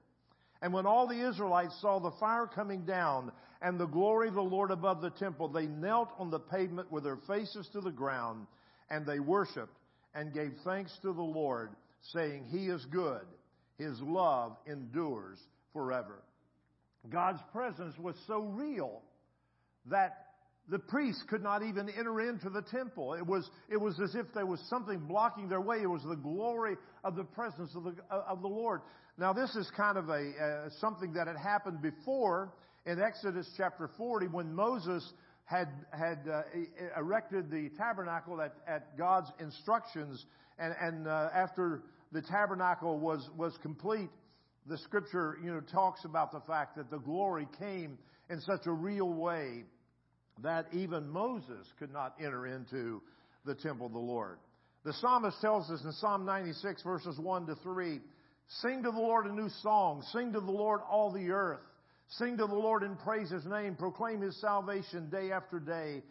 And 0.62 0.73
when 0.73 0.87
all 0.87 1.06
the 1.06 1.28
Israelites 1.28 1.78
saw 1.80 1.99
the 1.99 2.12
fire 2.12 2.47
coming 2.47 2.85
down 2.85 3.33
and 3.61 3.78
the 3.78 3.87
glory 3.87 4.28
of 4.28 4.35
the 4.35 4.42
Lord 4.42 4.71
above 4.71 5.02
the 5.02 5.11
temple, 5.11 5.49
they 5.49 5.66
knelt 5.66 6.11
on 6.18 6.30
the 6.30 6.40
pavement 6.40 6.90
with 6.90 7.04
their 7.04 7.18
faces 7.28 7.68
to 7.73 7.80
the 7.80 7.90
ground 7.90 8.47
and 8.90 9.06
they 9.06 9.21
worshiped 9.21 9.76
and 10.14 10.33
gave 10.33 10.52
thanks 10.64 10.97
to 11.02 11.12
the 11.12 11.23
Lord, 11.23 11.71
saying, 12.12 12.44
He 12.50 12.66
is 12.66 12.85
good. 12.87 13.23
His 13.78 14.00
love 14.00 14.56
endures 14.66 15.38
forever. 15.73 16.23
God's 17.11 17.40
presence 17.52 17.99
was 17.99 18.14
so 18.26 18.40
real 18.40 19.02
that 19.87 20.24
the 20.68 20.78
priests 20.78 21.23
could 21.28 21.42
not 21.42 21.62
even 21.62 21.88
enter 21.90 22.21
into 22.21 22.49
the 22.49 22.62
temple. 22.62 23.14
It 23.14 23.26
was, 23.26 23.49
it 23.68 23.76
was 23.76 24.00
as 24.00 24.14
if 24.14 24.26
there 24.35 24.47
was 24.47 24.61
something 24.71 24.99
blocking 25.00 25.49
their 25.49 25.61
way. 25.61 25.78
It 25.83 25.90
was 25.90 26.02
the 26.09 26.16
glory 26.16 26.76
of 27.02 27.16
the 27.16 27.25
presence 27.25 27.75
of 27.75 27.85
the, 27.85 27.94
of 28.11 28.40
the 28.40 28.49
Lord. 28.49 28.80
Now, 29.18 29.33
this 29.33 29.54
is 29.56 29.71
kind 29.76 29.99
of 29.99 30.09
a, 30.09 30.12
uh, 30.14 30.71
something 30.80 31.12
that 31.12 31.26
had 31.26 31.37
happened 31.37 31.83
before 31.83 32.54
in 32.87 33.00
Exodus 33.00 33.47
chapter 33.56 33.90
40 33.97 34.28
when 34.28 34.54
Moses 34.54 35.12
had, 35.44 35.68
had 35.92 36.26
uh, 36.33 36.42
erected 36.97 37.50
the 37.50 37.71
tabernacle 37.76 38.40
at, 38.40 38.54
at 38.66 38.97
God's 38.97 39.30
instructions. 39.40 40.25
And, 40.59 40.75
and 40.80 41.06
uh, 41.06 41.28
after 41.35 41.83
the 42.12 42.23
tabernacle 42.23 42.99
was, 42.99 43.28
was 43.37 43.56
complete, 43.61 44.09
the 44.66 44.78
scripture, 44.78 45.37
you 45.44 45.52
know, 45.52 45.61
talks 45.61 46.06
about 46.06 46.33
the 46.33 46.40
fact 46.40 46.76
that 46.76 46.90
the 46.90 46.99
glory 46.99 47.47
came 47.59 47.99
in 48.30 48.40
such 48.40 48.66
a 48.66 48.73
real 48.73 49.12
way 49.12 49.64
that 50.43 50.67
even 50.73 51.09
Moses 51.09 51.67
could 51.79 51.93
not 51.93 52.14
enter 52.19 52.47
into 52.47 53.03
the 53.45 53.55
temple 53.55 53.87
of 53.87 53.93
the 53.93 53.99
Lord. 53.99 54.38
The 54.85 54.93
psalmist 54.95 55.41
tells 55.41 55.71
us 55.71 55.83
in 55.85 55.93
Psalm 55.93 56.25
96 56.25 56.83
verses 56.83 57.19
1 57.19 57.47
to 57.47 57.55
3, 57.57 58.00
Sing 58.61 58.83
to 58.83 58.91
the 58.91 58.99
Lord 58.99 59.26
a 59.26 59.33
new 59.33 59.49
song. 59.62 60.05
Sing 60.12 60.33
to 60.33 60.41
the 60.41 60.50
Lord 60.50 60.81
all 60.88 61.11
the 61.11 61.31
earth. 61.31 61.61
Sing 62.09 62.37
to 62.37 62.47
the 62.47 62.55
Lord 62.55 62.83
and 62.83 62.99
praise 62.99 63.31
His 63.31 63.47
name. 63.47 63.75
Proclaim 63.75 64.21
His 64.21 64.38
salvation 64.41 65.09
day 65.09 65.33
after 65.33 65.59
day. 65.59 66.03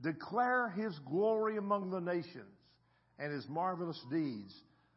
Declare 0.00 0.70
His 0.70 0.98
glory 1.00 1.58
among 1.58 1.90
the 1.90 2.00
nations 2.00 2.56
and 3.18 3.32
His 3.32 3.46
marvelous 3.48 4.00
deeds 4.10 4.54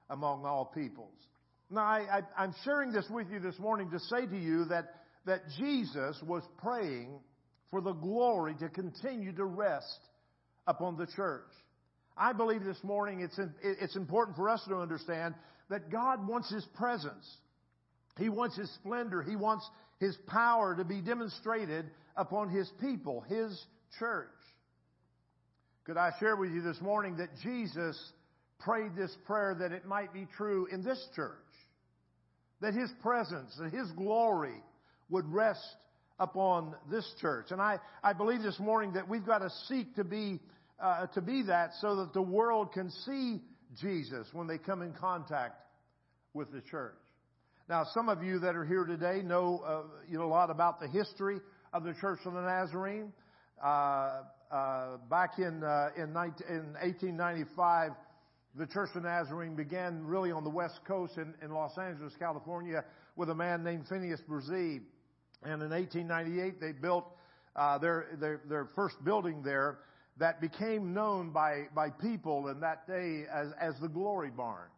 among 0.09 0.45
all 0.45 0.65
peoples. 0.65 1.11
Now, 1.69 1.81
I, 1.81 2.21
am 2.37 2.55
sharing 2.63 2.91
this 2.91 3.07
with 3.09 3.29
you 3.29 3.39
this 3.39 3.57
morning 3.59 3.89
to 3.91 3.99
say 3.99 4.25
to 4.25 4.37
you 4.37 4.65
that, 4.65 4.85
that 5.25 5.41
Jesus 5.57 6.17
was 6.25 6.43
praying 6.57 7.19
for 7.71 7.81
the 7.81 7.93
glory 7.93 8.55
to 8.59 8.69
continue 8.69 9.33
to 9.33 9.45
rest 9.45 9.99
upon 10.67 10.97
the 10.97 11.07
church. 11.07 11.43
I 12.17 12.33
believe 12.33 12.63
this 12.63 12.83
morning 12.83 13.21
it's, 13.21 13.39
it's 13.61 13.95
important 13.95 14.37
for 14.37 14.49
us 14.49 14.63
to 14.67 14.77
understand 14.77 15.35
that 15.69 15.91
God 15.91 16.27
wants 16.27 16.49
His 16.49 16.65
presence. 16.75 17.25
He 18.17 18.29
wants 18.29 18.55
His 18.55 18.71
splendor. 18.75 19.21
He 19.21 19.35
wants 19.35 19.69
His 19.99 20.15
power 20.27 20.75
to 20.75 20.85
be 20.85 21.01
demonstrated 21.01 21.85
upon 22.15 22.49
His 22.49 22.71
people, 22.79 23.21
His 23.27 23.61
church. 23.99 24.29
Could 25.85 25.97
I 25.97 26.11
share 26.19 26.35
with 26.35 26.51
you 26.51 26.61
this 26.61 26.81
morning 26.81 27.17
that 27.17 27.29
Jesus 27.43 27.99
prayed 28.59 28.95
this 28.95 29.15
prayer 29.25 29.55
that 29.59 29.71
it 29.71 29.85
might 29.85 30.13
be 30.13 30.27
true 30.37 30.67
in 30.71 30.83
this 30.83 31.05
church? 31.15 31.35
That 32.61 32.73
His 32.73 32.89
presence 33.01 33.55
and 33.59 33.73
His 33.73 33.91
glory 33.91 34.55
would 35.09 35.31
rest 35.31 35.75
upon 36.19 36.75
this 36.89 37.09
church. 37.19 37.47
And 37.51 37.61
I, 37.61 37.79
I 38.03 38.13
believe 38.13 38.41
this 38.41 38.59
morning 38.59 38.93
that 38.93 39.07
we've 39.07 39.25
got 39.25 39.39
to 39.39 39.49
seek 39.67 39.95
to 39.95 40.03
be, 40.03 40.39
uh, 40.79 41.07
to 41.07 41.21
be 41.21 41.43
that 41.43 41.71
so 41.81 41.97
that 41.97 42.13
the 42.13 42.21
world 42.21 42.71
can 42.73 42.89
see 42.89 43.41
Jesus 43.79 44.27
when 44.31 44.47
they 44.47 44.57
come 44.57 44.81
in 44.81 44.93
contact 44.93 45.61
with 46.33 46.51
the 46.51 46.61
church. 46.61 46.95
Now, 47.67 47.83
some 47.93 48.09
of 48.09 48.23
you 48.23 48.39
that 48.39 48.55
are 48.55 48.65
here 48.65 48.85
today 48.85 49.23
know, 49.23 49.63
uh, 49.65 49.81
you 50.07 50.19
know 50.19 50.25
a 50.25 50.27
lot 50.27 50.51
about 50.51 50.79
the 50.79 50.87
history 50.87 51.39
of 51.73 51.83
the 51.83 51.93
Church 51.95 52.19
of 52.25 52.33
the 52.33 52.41
Nazarene. 52.41 53.11
Uh, 53.63 54.21
uh, 54.51 54.97
back 55.09 55.39
in, 55.39 55.63
uh, 55.63 55.89
in, 55.97 56.13
19, 56.13 56.47
in 56.47 56.73
1895, 56.73 57.91
the 58.55 58.67
Church 58.67 58.89
of 58.95 59.03
Nazarene 59.03 59.55
began 59.55 60.05
really 60.05 60.31
on 60.31 60.43
the 60.43 60.49
West 60.49 60.79
Coast 60.87 61.17
in, 61.17 61.33
in 61.41 61.51
Los 61.51 61.77
Angeles, 61.77 62.13
California, 62.19 62.85
with 63.15 63.29
a 63.29 63.35
man 63.35 63.63
named 63.63 63.87
Phineas 63.89 64.21
Bresee. 64.29 64.81
And 65.43 65.61
in 65.61 65.69
1898, 65.69 66.59
they 66.59 66.71
built 66.71 67.05
uh, 67.55 67.77
their, 67.77 68.07
their, 68.19 68.41
their 68.47 68.67
first 68.75 68.95
building 69.03 69.41
there 69.43 69.79
that 70.17 70.39
became 70.39 70.93
known 70.93 71.31
by, 71.31 71.65
by 71.73 71.89
people 71.89 72.47
in 72.47 72.59
that 72.61 72.87
day 72.87 73.25
as, 73.31 73.49
as 73.59 73.75
the 73.81 73.87
Glory 73.87 74.29
Barn. 74.29 74.69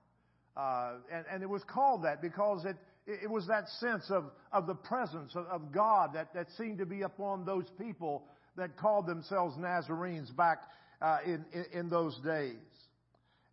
Uh, 0.55 0.93
and, 1.11 1.25
and 1.31 1.43
it 1.43 1.49
was 1.49 1.63
called 1.67 2.03
that 2.03 2.21
because 2.21 2.65
it, 2.65 2.75
it 3.05 3.29
was 3.29 3.45
that 3.47 3.69
sense 3.79 4.05
of, 4.09 4.25
of 4.51 4.65
the 4.65 4.73
presence 4.73 5.35
of, 5.35 5.45
of 5.45 5.71
God 5.71 6.11
that, 6.13 6.33
that 6.33 6.47
seemed 6.57 6.79
to 6.79 6.85
be 6.85 7.03
upon 7.03 7.45
those 7.45 7.65
people 7.79 8.23
that 8.57 8.75
called 8.75 9.05
themselves 9.05 9.55
Nazarenes 9.57 10.31
back 10.31 10.63
uh, 11.01 11.19
in, 11.23 11.45
in, 11.53 11.65
in, 11.73 11.89
those 11.89 12.17
days. 12.25 12.55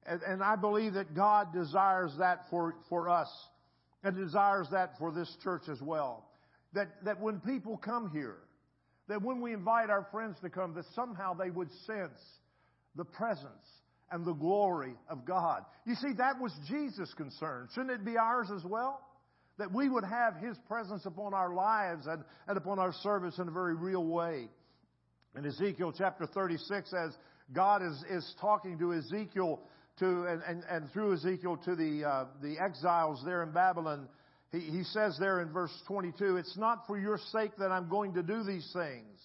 And, 0.07 0.23
and 0.23 0.43
I 0.43 0.57
believe 0.57 0.95
that 0.95 1.15
God 1.15 1.53
desires 1.53 2.13
that 2.19 2.47
for, 2.49 2.75
for 2.89 3.11
us 3.11 3.29
and 4.03 4.17
desires 4.17 4.67
that 4.73 4.99
for 4.99 5.13
this 5.13 5.31
church 5.43 5.65
as 5.71 5.81
well. 5.83 6.25
That, 6.75 6.89
that 7.05 7.21
when 7.21 7.41
people 7.41 7.77
come 7.77 8.11
here, 8.13 8.39
that 9.09 9.23
when 9.23 9.41
we 9.41 9.53
invite 9.53 9.91
our 9.91 10.07
friends 10.11 10.37
to 10.43 10.51
come, 10.51 10.75
that 10.75 10.85
somehow 10.95 11.35
they 11.35 11.51
would 11.51 11.71
sense 11.87 12.19
the 12.97 13.05
presence 13.05 13.49
and 14.11 14.25
the 14.25 14.33
glory 14.33 14.95
of 15.09 15.25
God. 15.25 15.65
You 15.87 15.95
see, 15.95 16.13
that 16.19 16.41
was 16.41 16.53
Jesus' 16.69 17.13
concern. 17.15 17.69
Shouldn't 17.75 17.91
it 17.91 18.05
be 18.05 18.17
ours 18.17 18.49
as 18.55 18.65
well? 18.65 19.01
That 19.59 19.73
we 19.73 19.89
would 19.89 20.05
have 20.05 20.37
His 20.37 20.57
presence 20.67 21.07
upon 21.07 21.35
our 21.35 21.55
lives 21.55 22.07
and, 22.07 22.25
and 22.49 22.57
upon 22.57 22.79
our 22.79 22.93
service 23.03 23.39
in 23.39 23.49
a 23.49 23.51
very 23.53 23.75
real 23.75 24.05
way. 24.05 24.49
In 25.37 25.45
Ezekiel 25.45 25.93
chapter 25.97 26.27
36, 26.27 26.93
as 26.93 27.17
God 27.53 27.83
is, 27.83 28.05
is 28.11 28.35
talking 28.41 28.79
to 28.79 28.95
Ezekiel 28.95 29.61
to, 29.99 30.25
and, 30.25 30.43
and, 30.47 30.63
and 30.69 30.91
through 30.93 31.15
Ezekiel 31.15 31.57
to 31.65 31.77
the, 31.77 32.05
uh, 32.05 32.25
the 32.43 32.57
exiles 32.59 33.23
there 33.25 33.43
in 33.43 33.53
Babylon, 33.53 34.09
he, 34.53 34.61
he 34.61 34.85
says 34.85 35.17
there 35.19 35.41
in 35.41 35.53
verse 35.53 35.73
22, 35.87 36.37
It's 36.37 36.57
not 36.57 36.87
for 36.87 36.99
your 36.99 37.19
sake 37.33 37.53
that 37.59 37.71
I'm 37.71 37.89
going 37.89 38.15
to 38.15 38.23
do 38.23 38.43
these 38.43 38.69
things, 38.73 39.21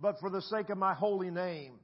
but 0.00 0.18
for 0.20 0.30
the 0.30 0.42
sake 0.42 0.70
of 0.70 0.78
my 0.78 0.94
holy 0.94 1.30
name. 1.30 1.74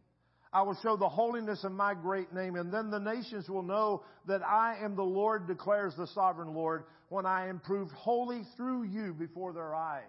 I 0.53 0.63
will 0.63 0.77
show 0.83 0.97
the 0.97 1.09
holiness 1.09 1.63
of 1.65 1.73
my 1.73 1.93
great 1.95 2.33
name, 2.33 2.57
and 2.57 2.73
then 2.73 2.91
the 2.91 2.99
nations 2.99 3.49
will 3.49 3.63
know 3.63 4.03
that 4.27 4.43
I 4.43 4.79
am 4.83 4.97
the 4.97 5.03
Lord, 5.03 5.47
declares 5.47 5.95
the 5.97 6.07
sovereign 6.07 6.55
Lord, 6.55 6.85
when 7.11 7.27
I 7.27 7.49
am 7.49 7.61
proved 7.61 7.93
holy 7.93 8.43
through 8.57 8.85
you 8.85 9.13
before 9.13 9.53
their 9.53 9.75
eyes. 9.75 10.05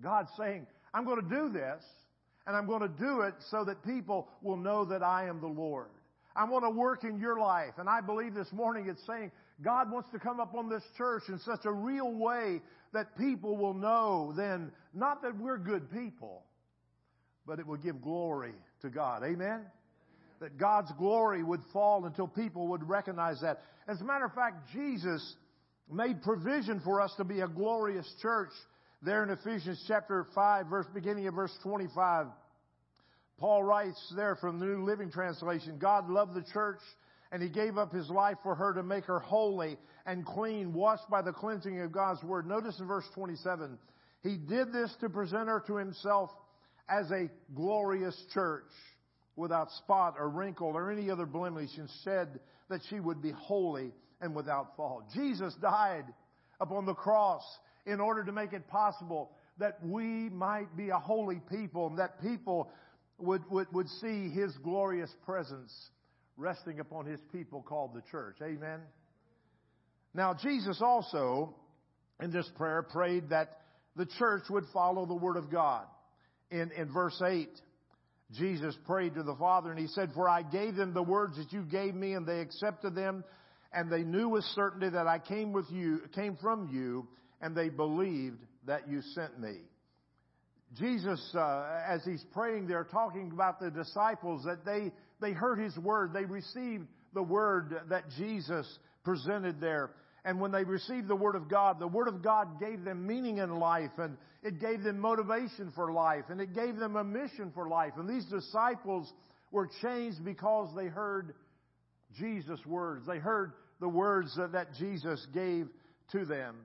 God's 0.00 0.30
saying, 0.38 0.66
I'm 0.94 1.04
going 1.04 1.22
to 1.22 1.28
do 1.28 1.48
this, 1.48 1.82
and 2.46 2.56
I'm 2.56 2.66
going 2.66 2.82
to 2.82 2.88
do 2.88 3.22
it 3.22 3.34
so 3.50 3.64
that 3.64 3.84
people 3.84 4.28
will 4.42 4.56
know 4.56 4.84
that 4.84 5.02
I 5.02 5.26
am 5.28 5.40
the 5.40 5.48
Lord. 5.48 5.88
I 6.34 6.44
want 6.44 6.64
to 6.64 6.70
work 6.70 7.04
in 7.04 7.18
your 7.18 7.38
life, 7.38 7.74
and 7.78 7.88
I 7.88 8.00
believe 8.00 8.34
this 8.34 8.52
morning 8.52 8.86
it's 8.88 9.04
saying 9.06 9.32
God 9.62 9.90
wants 9.90 10.10
to 10.12 10.18
come 10.18 10.40
up 10.40 10.54
on 10.54 10.68
this 10.68 10.82
church 10.96 11.24
in 11.28 11.38
such 11.40 11.64
a 11.64 11.72
real 11.72 12.12
way 12.12 12.60
that 12.92 13.16
people 13.16 13.56
will 13.56 13.74
know 13.74 14.32
then, 14.36 14.72
not 14.92 15.22
that 15.22 15.38
we're 15.38 15.58
good 15.58 15.90
people, 15.90 16.44
but 17.46 17.58
it 17.58 17.66
will 17.66 17.76
give 17.76 18.02
glory 18.02 18.54
to 18.82 18.90
God. 18.90 19.22
Amen? 19.24 19.62
That 20.40 20.58
God's 20.58 20.90
glory 20.98 21.42
would 21.42 21.60
fall 21.72 22.04
until 22.04 22.26
people 22.26 22.68
would 22.68 22.88
recognize 22.88 23.40
that. 23.42 23.62
As 23.88 24.00
a 24.00 24.04
matter 24.04 24.24
of 24.24 24.34
fact, 24.34 24.68
Jesus 24.72 25.36
made 25.90 26.22
provision 26.22 26.80
for 26.80 27.00
us 27.00 27.12
to 27.16 27.24
be 27.24 27.40
a 27.40 27.48
glorious 27.48 28.10
church 28.20 28.50
There 29.04 29.24
in 29.24 29.30
Ephesians 29.30 29.82
chapter 29.88 30.28
5, 30.32 30.66
verse, 30.68 30.86
beginning 30.94 31.26
of 31.26 31.34
verse 31.34 31.52
25, 31.64 32.28
Paul 33.36 33.64
writes 33.64 34.00
there 34.14 34.36
from 34.36 34.60
the 34.60 34.66
New 34.66 34.84
Living 34.84 35.10
Translation, 35.10 35.78
God 35.80 36.08
loved 36.08 36.34
the 36.34 36.44
church 36.52 36.78
and 37.32 37.42
he 37.42 37.48
gave 37.48 37.78
up 37.78 37.92
his 37.92 38.10
life 38.10 38.36
for 38.42 38.54
her 38.54 38.74
to 38.74 38.82
make 38.82 39.06
her 39.06 39.18
holy 39.18 39.78
and 40.04 40.24
clean, 40.24 40.74
washed 40.74 41.08
by 41.10 41.22
the 41.22 41.32
cleansing 41.32 41.80
of 41.80 41.90
God's 41.90 42.22
word. 42.22 42.46
Notice 42.46 42.78
in 42.78 42.86
verse 42.86 43.08
27, 43.14 43.78
he 44.22 44.36
did 44.36 44.70
this 44.70 44.94
to 45.00 45.08
present 45.08 45.48
her 45.48 45.64
to 45.66 45.76
himself 45.76 46.30
as 46.88 47.10
a 47.10 47.30
glorious 47.54 48.22
church 48.34 48.70
without 49.34 49.70
spot 49.72 50.14
or 50.18 50.28
wrinkle 50.28 50.68
or 50.68 50.90
any 50.90 51.10
other 51.10 51.24
blemish, 51.24 51.70
instead 51.78 52.38
that 52.68 52.82
she 52.90 53.00
would 53.00 53.22
be 53.22 53.30
holy 53.30 53.92
and 54.20 54.34
without 54.34 54.76
fault. 54.76 55.04
Jesus 55.14 55.54
died 55.54 56.04
upon 56.60 56.84
the 56.84 56.94
cross 56.94 57.42
in 57.86 57.98
order 57.98 58.22
to 58.24 58.32
make 58.32 58.52
it 58.52 58.68
possible 58.68 59.30
that 59.58 59.78
we 59.82 60.28
might 60.28 60.76
be 60.76 60.90
a 60.90 60.98
holy 60.98 61.40
people 61.50 61.86
and 61.86 61.98
that 61.98 62.20
people 62.20 62.70
would, 63.18 63.42
would, 63.50 63.72
would 63.72 63.88
see 63.88 64.28
his 64.28 64.52
glorious 64.58 65.10
presence 65.24 65.72
resting 66.42 66.80
upon 66.80 67.06
his 67.06 67.20
people 67.32 67.62
called 67.62 67.94
the 67.94 68.02
church. 68.10 68.36
Amen. 68.42 68.80
Now, 70.12 70.34
Jesus 70.34 70.82
also, 70.82 71.54
in 72.20 72.32
this 72.32 72.50
prayer, 72.56 72.82
prayed 72.82 73.30
that 73.30 73.60
the 73.96 74.06
church 74.18 74.42
would 74.50 74.64
follow 74.72 75.06
the 75.06 75.14
Word 75.14 75.36
of 75.36 75.50
God. 75.50 75.86
In, 76.50 76.70
in 76.76 76.92
verse 76.92 77.20
8, 77.24 77.48
Jesus 78.32 78.76
prayed 78.86 79.14
to 79.14 79.22
the 79.22 79.36
Father 79.36 79.70
and 79.70 79.78
he 79.78 79.86
said, 79.86 80.10
For 80.14 80.28
I 80.28 80.42
gave 80.42 80.74
them 80.74 80.92
the 80.92 81.02
words 81.02 81.36
that 81.36 81.52
you 81.52 81.62
gave 81.62 81.94
me 81.94 82.14
and 82.14 82.26
they 82.26 82.40
accepted 82.40 82.94
them 82.94 83.24
and 83.72 83.90
they 83.90 84.02
knew 84.02 84.28
with 84.28 84.44
certainty 84.54 84.90
that 84.90 85.06
I 85.06 85.18
came 85.18 85.52
with 85.52 85.70
you, 85.70 86.00
came 86.14 86.36
from 86.36 86.68
you 86.72 87.06
and 87.40 87.56
they 87.56 87.68
believed 87.68 88.38
that 88.66 88.88
you 88.88 89.00
sent 89.14 89.38
me. 89.40 89.58
Jesus, 90.78 91.20
uh, 91.34 91.82
as 91.86 92.02
he's 92.04 92.24
praying 92.32 92.66
there, 92.66 92.84
talking 92.84 93.30
about 93.32 93.60
the 93.60 93.70
disciples, 93.70 94.44
that 94.44 94.64
they, 94.64 94.90
they 95.22 95.32
heard 95.32 95.58
his 95.58 95.76
word. 95.78 96.12
They 96.12 96.24
received 96.24 96.86
the 97.14 97.22
word 97.22 97.80
that 97.88 98.04
Jesus 98.18 98.66
presented 99.04 99.60
there. 99.60 99.90
And 100.24 100.40
when 100.40 100.52
they 100.52 100.64
received 100.64 101.08
the 101.08 101.16
Word 101.16 101.34
of 101.34 101.48
God, 101.48 101.80
the 101.80 101.88
Word 101.88 102.06
of 102.06 102.22
God 102.22 102.60
gave 102.60 102.84
them 102.84 103.06
meaning 103.06 103.38
in 103.38 103.58
life 103.58 103.90
and 103.98 104.16
it 104.42 104.60
gave 104.60 104.82
them 104.82 104.98
motivation 105.00 105.72
for 105.74 105.92
life 105.92 106.24
and 106.28 106.40
it 106.40 106.54
gave 106.54 106.76
them 106.76 106.96
a 106.96 107.02
mission 107.02 107.50
for 107.54 107.68
life. 107.68 107.94
And 107.96 108.08
these 108.08 108.24
disciples 108.26 109.12
were 109.50 109.68
changed 109.80 110.24
because 110.24 110.74
they 110.76 110.86
heard 110.86 111.34
Jesus' 112.16 112.64
words. 112.66 113.06
They 113.06 113.18
heard 113.18 113.52
the 113.80 113.88
words 113.88 114.36
that, 114.36 114.68
Jesus 114.78 115.26
gave 115.34 115.66
to 116.12 116.24
them. 116.24 116.56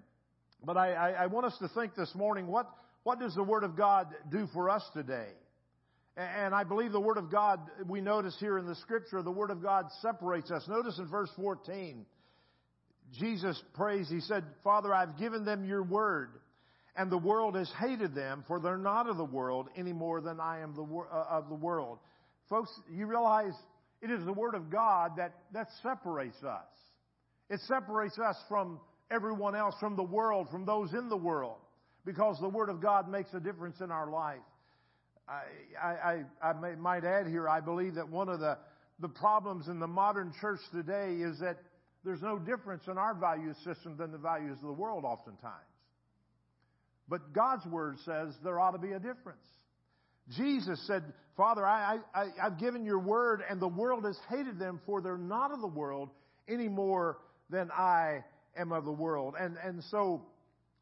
But 0.64 0.78
I, 0.78 0.94
I, 0.94 1.10
I 1.10 1.26
want 1.28 1.48
us 1.48 1.58
to 1.60 1.68
think 1.70 1.96
this 1.96 2.14
morning, 2.14 2.46
what, 2.48 2.70
what 3.04 3.20
does 3.20 3.34
the 3.34 3.44
Word 3.44 3.64
of 3.64 3.76
God 3.76 4.08
do 4.30 4.48
for 4.54 4.70
us 4.70 4.84
today? 4.94 5.30
And 6.18 6.56
I 6.56 6.64
believe 6.64 6.92
the 6.92 7.00
Word 7.00 7.18
of 7.18 7.32
God, 7.32 7.60
we 7.88 8.02
notice 8.02 8.36
here 8.40 8.58
in 8.58 8.66
the 8.66 8.76
Scripture, 8.76 9.22
the 9.22 9.30
Word 9.30 9.52
of 9.52 9.62
God 9.62 9.86
separates 10.02 10.50
us. 10.50 10.68
Notice 10.68 10.98
in 10.98 11.08
verse 11.08 11.30
14, 11.36 12.08
Jesus 13.20 13.62
prays, 13.76 14.10
He 14.10 14.20
said, 14.22 14.44
Father, 14.64 14.92
I've 14.92 15.20
given 15.20 15.46
them 15.46 15.64
your 15.64 15.84
word, 15.84 16.32
and 16.96 17.12
the 17.12 17.20
world 17.20 17.56
has 17.56 17.72
hated 17.80 18.16
them, 18.16 18.44
for 18.48 18.60
they're 18.60 18.80
not 18.80 19.08
of 19.08 19.18
the 19.18 19.26
world 19.26 19.68
any 19.78 19.94
more 19.94 20.20
than 20.20 20.40
I 20.40 20.62
am 20.62 20.74
the, 20.74 20.82
uh, 20.82 21.26
of 21.30 21.50
the 21.50 21.56
world. 21.56 22.00
Folks, 22.50 22.72
you 22.92 23.06
realize 23.06 23.54
it 24.02 24.10
is 24.10 24.26
the 24.26 24.34
word 24.34 24.56
of 24.56 24.72
God 24.72 25.12
that, 25.18 25.36
that 25.54 25.68
separates 25.84 26.44
us. 26.44 26.66
It 27.48 27.60
separates 27.68 28.18
us 28.18 28.36
from 28.50 28.80
everyone 29.12 29.56
else, 29.56 29.76
from 29.80 29.96
the 29.96 30.04
world, 30.04 30.48
from 30.50 30.66
those 30.66 30.94
in 30.94 31.10
the 31.10 31.18
world, 31.18 31.58
because 32.06 32.40
the 32.42 32.50
word 32.50 32.70
of 32.70 32.82
God 32.82 33.08
makes 33.08 33.32
a 33.36 33.40
difference 33.40 33.82
in 33.82 33.92
our 33.92 34.10
life. 34.10 34.40
I, 35.28 36.24
I, 36.42 36.50
I, 36.50 36.54
might 36.76 37.04
add 37.04 37.28
here, 37.28 37.50
I 37.50 37.60
believe 37.60 37.96
that 37.96 38.08
one 38.08 38.30
of 38.30 38.40
the, 38.40 38.58
the 39.00 39.10
problems 39.10 39.68
in 39.68 39.80
the 39.80 39.88
modern 39.88 40.34
church 40.40 40.60
today 40.72 41.16
is 41.16 41.40
that 41.40 41.58
there's 42.06 42.22
no 42.22 42.40
difference 42.40 42.84
in 42.88 42.98
our 42.98 43.14
value 43.14 43.54
system 43.66 43.98
than 43.98 44.12
the 44.12 44.18
values 44.18 44.58
of 44.62 44.68
the 44.68 44.74
world 44.74 45.04
oftentimes. 45.04 45.54
But 47.10 47.34
God's 47.34 47.66
word 47.66 47.98
says 48.06 48.34
there 48.44 48.60
ought 48.60 48.72
to 48.72 48.78
be 48.78 48.94
a 48.94 49.00
difference. 49.00 49.44
Jesus 50.36 50.82
said, 50.88 51.04
Father, 51.36 51.66
I, 51.66 52.00
I, 52.14 52.28
I've 52.42 52.60
given 52.60 52.86
your 52.86 53.00
word 53.00 53.42
and 53.50 53.62
the 53.62 53.68
world 53.68 54.06
has 54.06 54.18
hated 54.30 54.60
them 54.60 54.80
for 54.86 55.02
they're 55.02 55.18
not 55.18 55.52
of 55.52 55.62
the 55.62 55.68
world 55.68 56.10
any 56.48 56.68
more 56.68 57.18
than 57.50 57.72
I 57.72 58.24
am 58.58 58.72
of 58.72 58.86
the 58.86 58.92
world. 58.92 59.36
And, 59.40 59.58
and 59.64 59.84
so 59.86 60.24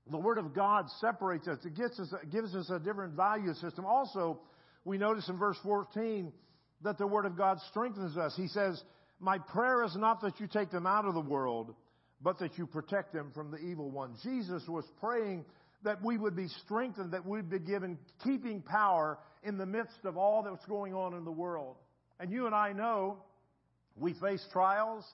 the 0.09 0.17
word 0.17 0.37
of 0.37 0.53
God 0.53 0.85
separates 1.01 1.47
us. 1.47 1.57
It 1.65 1.75
gives 1.75 1.99
us, 1.99 2.13
gives 2.31 2.55
us 2.55 2.69
a 2.69 2.79
different 2.79 3.13
value 3.13 3.53
system. 3.55 3.85
Also, 3.85 4.39
we 4.83 4.97
notice 4.97 5.27
in 5.29 5.37
verse 5.37 5.57
14 5.63 6.31
that 6.83 6.97
the 6.97 7.07
word 7.07 7.25
of 7.25 7.35
God 7.37 7.57
strengthens 7.69 8.15
us. 8.15 8.33
He 8.37 8.47
says, 8.47 8.81
my 9.19 9.39
prayer 9.39 9.83
is 9.83 9.95
not 9.95 10.21
that 10.21 10.39
you 10.39 10.47
take 10.47 10.69
them 10.71 10.85
out 10.85 11.05
of 11.05 11.13
the 11.13 11.21
world, 11.21 11.73
but 12.21 12.37
that 12.39 12.57
you 12.57 12.67
protect 12.67 13.13
them 13.13 13.31
from 13.33 13.49
the 13.49 13.57
evil 13.57 13.89
one. 13.89 14.15
Jesus 14.23 14.63
was 14.67 14.85
praying 14.99 15.45
that 15.83 16.03
we 16.03 16.17
would 16.17 16.35
be 16.35 16.47
strengthened, 16.65 17.11
that 17.13 17.25
we'd 17.25 17.49
be 17.49 17.59
given 17.59 17.97
keeping 18.23 18.61
power 18.61 19.17
in 19.43 19.57
the 19.57 19.65
midst 19.65 20.03
of 20.03 20.17
all 20.17 20.43
that's 20.43 20.65
going 20.65 20.93
on 20.93 21.13
in 21.13 21.23
the 21.23 21.31
world. 21.31 21.77
And 22.19 22.31
you 22.31 22.45
and 22.45 22.55
I 22.55 22.73
know 22.73 23.17
we 23.95 24.13
face 24.13 24.45
trials, 24.51 25.05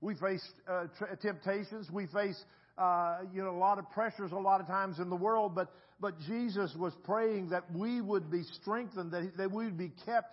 we 0.00 0.14
face 0.14 0.46
uh, 0.68 0.84
t- 0.98 1.06
temptations, 1.20 1.90
we 1.90 2.06
face 2.06 2.42
uh, 2.76 3.18
you 3.32 3.42
know 3.42 3.50
a 3.50 3.58
lot 3.58 3.78
of 3.78 3.90
pressures 3.90 4.32
a 4.32 4.36
lot 4.36 4.60
of 4.60 4.66
times 4.66 4.98
in 4.98 5.10
the 5.10 5.16
world. 5.16 5.54
But 5.54 5.72
but 6.00 6.18
Jesus 6.20 6.74
was 6.78 6.92
praying 7.04 7.50
that 7.50 7.64
we 7.74 8.00
would 8.00 8.30
be 8.30 8.42
strengthened, 8.60 9.12
that 9.12 9.36
that 9.36 9.50
we 9.50 9.64
would 9.64 9.78
be 9.78 9.92
kept 10.04 10.32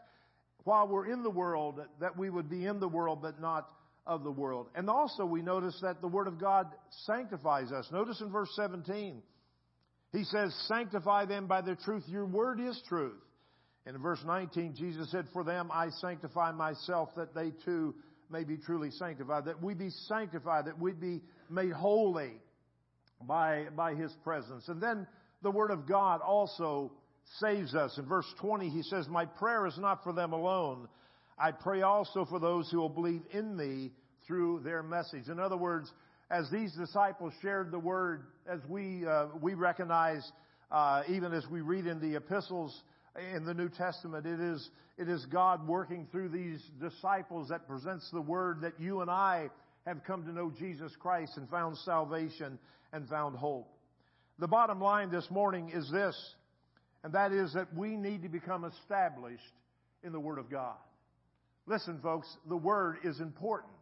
while 0.63 0.87
we're 0.87 1.11
in 1.11 1.23
the 1.23 1.29
world, 1.29 1.79
that 1.99 2.17
we 2.17 2.29
would 2.29 2.49
be 2.49 2.65
in 2.65 2.79
the 2.79 2.87
world, 2.87 3.19
but 3.21 3.39
not 3.39 3.69
of 4.05 4.23
the 4.23 4.31
world. 4.31 4.67
And 4.75 4.89
also 4.89 5.25
we 5.25 5.41
notice 5.41 5.77
that 5.81 6.01
the 6.01 6.07
Word 6.07 6.27
of 6.27 6.39
God 6.39 6.67
sanctifies 7.05 7.71
us. 7.71 7.87
Notice 7.91 8.21
in 8.21 8.31
verse 8.31 8.49
17, 8.55 9.21
He 10.11 10.23
says, 10.25 10.55
sanctify 10.67 11.25
them 11.25 11.47
by 11.47 11.61
the 11.61 11.75
truth. 11.75 12.03
Your 12.07 12.25
Word 12.25 12.59
is 12.59 12.79
truth. 12.87 13.21
And 13.85 13.95
in 13.95 14.01
verse 14.01 14.21
19, 14.25 14.75
Jesus 14.75 15.11
said, 15.11 15.25
for 15.33 15.43
them 15.43 15.69
I 15.71 15.89
sanctify 16.01 16.51
myself 16.51 17.09
that 17.15 17.35
they 17.35 17.51
too 17.63 17.93
may 18.31 18.43
be 18.43 18.57
truly 18.57 18.91
sanctified. 18.91 19.45
That 19.45 19.61
we 19.61 19.73
be 19.73 19.89
sanctified, 20.07 20.65
that 20.65 20.79
we 20.79 20.91
be 20.93 21.21
made 21.49 21.71
holy 21.71 22.33
by, 23.21 23.65
by 23.75 23.95
His 23.95 24.11
presence. 24.23 24.67
And 24.67 24.81
then 24.81 25.07
the 25.41 25.51
Word 25.51 25.71
of 25.71 25.87
God 25.87 26.21
also 26.21 26.91
saves 27.39 27.73
us. 27.75 27.97
In 27.97 28.05
verse 28.05 28.31
20, 28.39 28.69
he 28.69 28.83
says, 28.83 29.07
My 29.07 29.25
prayer 29.25 29.65
is 29.65 29.77
not 29.77 30.03
for 30.03 30.13
them 30.13 30.33
alone. 30.33 30.87
I 31.37 31.51
pray 31.51 31.81
also 31.81 32.25
for 32.25 32.39
those 32.39 32.69
who 32.71 32.77
will 32.77 32.89
believe 32.89 33.21
in 33.31 33.55
me 33.55 33.91
through 34.25 34.61
their 34.63 34.81
message. 34.81 35.27
In 35.27 35.39
other 35.39 35.57
words, 35.57 35.91
as 36.31 36.49
these 36.49 36.73
disciples 36.73 37.33
shared 37.41 37.71
the 37.71 37.79
word, 37.79 38.25
as 38.47 38.59
we, 38.67 39.05
uh, 39.05 39.27
we 39.41 39.53
recognize, 39.53 40.29
uh, 40.71 41.03
even 41.09 41.33
as 41.33 41.45
we 41.49 41.61
read 41.61 41.85
in 41.85 41.99
the 41.99 42.15
epistles 42.15 42.83
in 43.33 43.45
the 43.45 43.53
New 43.53 43.69
Testament, 43.69 44.25
it 44.25 44.39
is, 44.39 44.69
it 44.97 45.09
is 45.09 45.25
God 45.25 45.67
working 45.67 46.07
through 46.11 46.29
these 46.29 46.61
disciples 46.79 47.49
that 47.49 47.67
presents 47.67 48.09
the 48.11 48.21
word 48.21 48.61
that 48.61 48.79
you 48.79 49.01
and 49.01 49.09
I 49.09 49.49
have 49.85 50.03
come 50.03 50.23
to 50.25 50.31
know 50.31 50.51
Jesus 50.57 50.91
Christ 50.99 51.37
and 51.37 51.49
found 51.49 51.77
salvation 51.79 52.57
and 52.91 53.07
found 53.07 53.37
hope. 53.37 53.67
The 54.39 54.47
bottom 54.47 54.81
line 54.81 55.11
this 55.11 55.29
morning 55.29 55.71
is 55.73 55.89
this 55.91 56.15
and 57.05 57.13
that 57.13 57.31
is 57.31 57.53
that 57.53 57.71
we 57.75 57.95
need 57.95 58.23
to 58.23 58.29
become 58.29 58.65
established 58.65 59.43
in 60.03 60.11
the 60.11 60.19
Word 60.19 60.39
of 60.39 60.49
God. 60.49 60.73
Listen, 61.67 61.99
folks, 62.01 62.27
the 62.49 62.57
Word 62.57 62.97
is 63.03 63.19
important. 63.19 63.73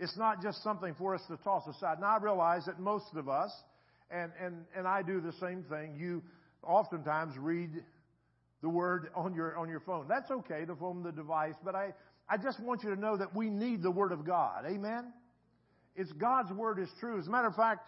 It's 0.00 0.16
not 0.16 0.42
just 0.42 0.62
something 0.62 0.94
for 0.96 1.14
us 1.14 1.20
to 1.28 1.36
toss 1.44 1.66
aside. 1.66 2.00
Now, 2.00 2.16
I 2.16 2.22
realize 2.22 2.64
that 2.64 2.80
most 2.80 3.14
of 3.14 3.28
us, 3.28 3.52
and, 4.10 4.32
and, 4.42 4.64
and 4.74 4.88
I 4.88 5.02
do 5.02 5.20
the 5.20 5.34
same 5.34 5.64
thing, 5.64 5.96
you 5.98 6.22
oftentimes 6.62 7.36
read 7.36 7.84
the 8.64 8.70
Word 8.70 9.10
on 9.14 9.34
your, 9.34 9.58
on 9.58 9.68
your 9.68 9.80
phone. 9.80 10.06
That's 10.08 10.30
okay 10.30 10.64
the 10.64 10.74
phone 10.74 11.02
the 11.02 11.12
device, 11.12 11.52
but 11.62 11.74
I, 11.74 11.92
I 12.30 12.38
just 12.38 12.58
want 12.60 12.82
you 12.82 12.94
to 12.94 12.98
know 12.98 13.14
that 13.18 13.36
we 13.36 13.50
need 13.50 13.82
the 13.82 13.90
Word 13.90 14.10
of 14.10 14.26
God. 14.26 14.64
Amen? 14.66 15.12
It's 15.94 16.10
God's 16.12 16.50
Word 16.50 16.78
is 16.78 16.88
true. 16.98 17.18
As 17.20 17.26
a 17.26 17.30
matter 17.30 17.48
of 17.48 17.54
fact, 17.54 17.82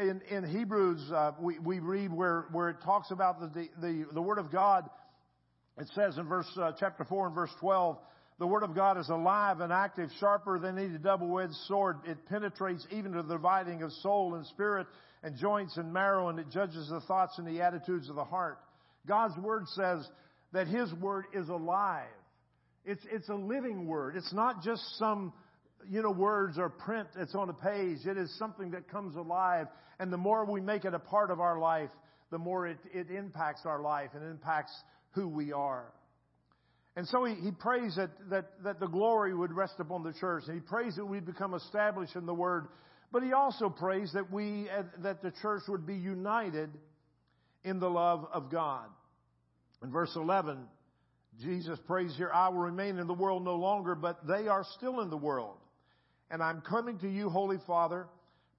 in, 0.00 0.22
in 0.30 0.44
Hebrews, 0.44 1.10
uh, 1.12 1.32
we, 1.40 1.58
we 1.58 1.80
read 1.80 2.12
where, 2.12 2.46
where 2.52 2.68
it 2.68 2.76
talks 2.84 3.10
about 3.10 3.40
the, 3.40 3.68
the, 3.82 4.06
the 4.14 4.22
Word 4.22 4.38
of 4.38 4.52
God. 4.52 4.88
It 5.76 5.88
says 5.96 6.16
in 6.16 6.28
verse, 6.28 6.46
uh, 6.56 6.72
chapter 6.78 7.04
4 7.04 7.26
and 7.26 7.34
verse 7.34 7.50
12, 7.58 7.98
the 8.38 8.46
Word 8.46 8.62
of 8.62 8.72
God 8.72 8.98
is 8.98 9.08
alive 9.08 9.58
and 9.58 9.72
active, 9.72 10.10
sharper 10.20 10.60
than 10.60 10.78
any 10.78 10.96
double-edged 10.96 11.52
sword. 11.66 11.96
It 12.06 12.24
penetrates 12.28 12.86
even 12.92 13.12
to 13.12 13.22
the 13.22 13.34
dividing 13.34 13.82
of 13.82 13.90
soul 13.94 14.36
and 14.36 14.46
spirit 14.46 14.86
and 15.24 15.36
joints 15.36 15.76
and 15.76 15.92
marrow, 15.92 16.28
and 16.28 16.38
it 16.38 16.46
judges 16.52 16.88
the 16.88 17.00
thoughts 17.00 17.36
and 17.38 17.48
the 17.48 17.62
attitudes 17.62 18.08
of 18.08 18.14
the 18.14 18.24
heart. 18.24 18.60
God's 19.06 19.36
Word 19.38 19.64
says 19.68 20.08
that 20.52 20.66
His 20.66 20.92
Word 20.94 21.26
is 21.34 21.48
alive. 21.48 22.06
It's, 22.84 23.02
it's 23.10 23.28
a 23.28 23.34
living 23.34 23.86
Word. 23.86 24.16
It's 24.16 24.32
not 24.32 24.62
just 24.62 24.82
some 24.98 25.32
you 25.88 26.02
know, 26.02 26.10
words 26.10 26.58
or 26.58 26.68
print 26.68 27.08
that's 27.16 27.34
on 27.34 27.48
a 27.48 27.54
page. 27.54 27.98
It 28.04 28.16
is 28.16 28.36
something 28.38 28.72
that 28.72 28.88
comes 28.90 29.16
alive. 29.16 29.66
And 29.98 30.12
the 30.12 30.18
more 30.18 30.44
we 30.44 30.60
make 30.60 30.84
it 30.84 30.94
a 30.94 30.98
part 30.98 31.30
of 31.30 31.40
our 31.40 31.58
life, 31.58 31.90
the 32.30 32.38
more 32.38 32.66
it, 32.66 32.78
it 32.92 33.10
impacts 33.10 33.62
our 33.64 33.80
life 33.80 34.10
and 34.14 34.24
impacts 34.24 34.72
who 35.12 35.28
we 35.28 35.52
are. 35.52 35.92
And 36.96 37.06
so 37.08 37.24
he, 37.24 37.34
he 37.34 37.50
prays 37.50 37.96
that, 37.96 38.10
that, 38.30 38.46
that 38.64 38.80
the 38.80 38.86
glory 38.86 39.34
would 39.34 39.52
rest 39.52 39.74
upon 39.78 40.02
the 40.02 40.12
church, 40.12 40.44
and 40.46 40.54
he 40.54 40.60
prays 40.60 40.96
that 40.96 41.04
we'd 41.04 41.24
become 41.24 41.54
established 41.54 42.16
in 42.16 42.26
the 42.26 42.34
Word. 42.34 42.66
But 43.12 43.22
he 43.22 43.32
also 43.32 43.68
prays 43.68 44.12
that 44.14 44.30
we, 44.32 44.68
that 44.98 45.22
the 45.22 45.32
church 45.42 45.62
would 45.68 45.86
be 45.86 45.96
united 45.96 46.70
in 47.64 47.80
the 47.80 47.90
love 47.90 48.26
of 48.32 48.50
God. 48.50 48.86
In 49.82 49.90
verse 49.90 50.12
11, 50.14 50.58
Jesus 51.40 51.78
prays 51.86 52.14
here, 52.16 52.30
I 52.32 52.48
will 52.48 52.58
remain 52.58 52.98
in 52.98 53.06
the 53.06 53.14
world 53.14 53.44
no 53.44 53.56
longer, 53.56 53.94
but 53.94 54.26
they 54.26 54.48
are 54.48 54.64
still 54.76 55.00
in 55.00 55.10
the 55.10 55.16
world. 55.16 55.56
And 56.30 56.42
I'm 56.42 56.60
coming 56.60 56.98
to 56.98 57.08
you, 57.08 57.28
Holy 57.28 57.58
Father. 57.66 58.06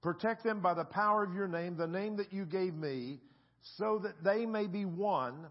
Protect 0.02 0.42
them 0.42 0.60
by 0.60 0.74
the 0.74 0.84
power 0.84 1.22
of 1.22 1.32
your 1.32 1.46
name, 1.46 1.76
the 1.76 1.86
name 1.86 2.16
that 2.16 2.32
you 2.32 2.44
gave 2.44 2.74
me, 2.74 3.20
so 3.76 4.00
that 4.02 4.24
they 4.24 4.46
may 4.46 4.66
be 4.66 4.84
one 4.84 5.46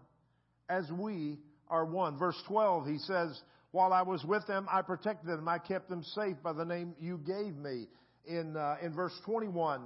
as 0.68 0.84
we 0.92 1.38
are 1.68 1.86
one. 1.86 2.18
Verse 2.18 2.40
12, 2.46 2.86
he 2.86 2.98
says, 2.98 3.40
While 3.70 3.94
I 3.94 4.02
was 4.02 4.22
with 4.24 4.46
them, 4.46 4.68
I 4.70 4.82
protected 4.82 5.28
them. 5.28 5.48
I 5.48 5.58
kept 5.58 5.88
them 5.88 6.02
safe 6.14 6.36
by 6.42 6.52
the 6.52 6.66
name 6.66 6.94
you 7.00 7.18
gave 7.18 7.56
me. 7.56 7.88
In, 8.26 8.56
uh, 8.56 8.76
in 8.82 8.94
verse 8.94 9.18
21, 9.24 9.80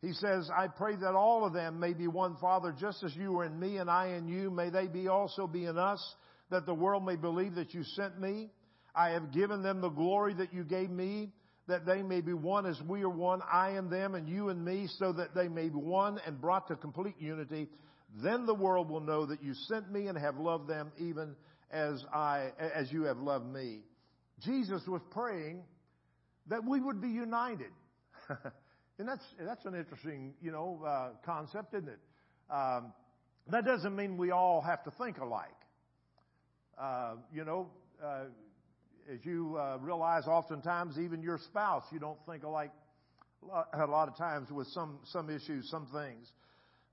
he 0.00 0.12
says, 0.12 0.48
I 0.56 0.68
pray 0.68 0.94
that 0.96 1.14
all 1.14 1.44
of 1.44 1.52
them 1.52 1.80
may 1.80 1.92
be 1.92 2.06
one 2.06 2.36
Father, 2.36 2.72
just 2.78 3.02
as 3.02 3.14
you 3.16 3.36
are 3.38 3.44
in 3.44 3.58
me 3.58 3.78
and 3.78 3.90
I 3.90 4.08
in 4.08 4.28
you. 4.28 4.50
May 4.50 4.70
they 4.70 4.86
be 4.86 5.08
also 5.08 5.46
be 5.46 5.64
in 5.64 5.76
us, 5.76 6.02
that 6.50 6.66
the 6.66 6.74
world 6.74 7.04
may 7.04 7.16
believe 7.16 7.56
that 7.56 7.74
you 7.74 7.82
sent 7.82 8.20
me. 8.20 8.48
I 8.94 9.10
have 9.10 9.32
given 9.32 9.62
them 9.62 9.80
the 9.80 9.88
glory 9.88 10.34
that 10.34 10.54
you 10.54 10.62
gave 10.62 10.90
me, 10.90 11.32
that 11.66 11.84
they 11.84 12.02
may 12.02 12.20
be 12.20 12.32
one 12.32 12.64
as 12.64 12.80
we 12.86 13.02
are 13.02 13.08
one, 13.08 13.40
I 13.52 13.70
and 13.70 13.90
them 13.90 14.14
and 14.14 14.28
you 14.28 14.50
and 14.50 14.64
me, 14.64 14.88
so 14.98 15.12
that 15.12 15.34
they 15.34 15.48
may 15.48 15.68
be 15.68 15.76
one 15.76 16.20
and 16.24 16.40
brought 16.40 16.68
to 16.68 16.76
complete 16.76 17.16
unity. 17.18 17.68
Then 18.22 18.46
the 18.46 18.54
world 18.54 18.88
will 18.88 19.00
know 19.00 19.26
that 19.26 19.42
you 19.42 19.52
sent 19.66 19.90
me 19.90 20.06
and 20.06 20.16
have 20.16 20.38
loved 20.38 20.68
them 20.68 20.92
even 20.98 21.34
as 21.72 22.02
I, 22.14 22.52
as 22.58 22.90
you 22.92 23.04
have 23.04 23.18
loved 23.18 23.52
me. 23.52 23.80
Jesus 24.44 24.82
was 24.86 25.02
praying 25.10 25.62
that 26.46 26.64
we 26.64 26.80
would 26.80 27.02
be 27.02 27.08
united. 27.08 27.72
And 28.98 29.08
that's, 29.08 29.24
that's 29.40 29.64
an 29.64 29.74
interesting, 29.74 30.34
you 30.42 30.50
know, 30.50 30.80
uh, 30.84 31.10
concept, 31.24 31.74
isn't 31.74 31.88
it? 31.88 32.00
Um, 32.50 32.92
that 33.50 33.64
doesn't 33.64 33.94
mean 33.94 34.16
we 34.16 34.30
all 34.32 34.60
have 34.60 34.82
to 34.84 34.90
think 35.02 35.18
alike. 35.18 35.48
Uh, 36.80 37.14
you 37.32 37.44
know, 37.44 37.68
uh, 38.04 38.24
as 39.12 39.18
you 39.24 39.56
uh, 39.56 39.78
realize, 39.80 40.26
oftentimes 40.26 40.98
even 40.98 41.22
your 41.22 41.38
spouse, 41.38 41.84
you 41.92 41.98
don't 41.98 42.18
think 42.28 42.42
alike 42.42 42.70
a 43.72 43.86
lot 43.86 44.08
of 44.08 44.16
times 44.16 44.50
with 44.50 44.66
some 44.68 44.98
some 45.12 45.30
issues, 45.30 45.68
some 45.70 45.86
things. 45.92 46.30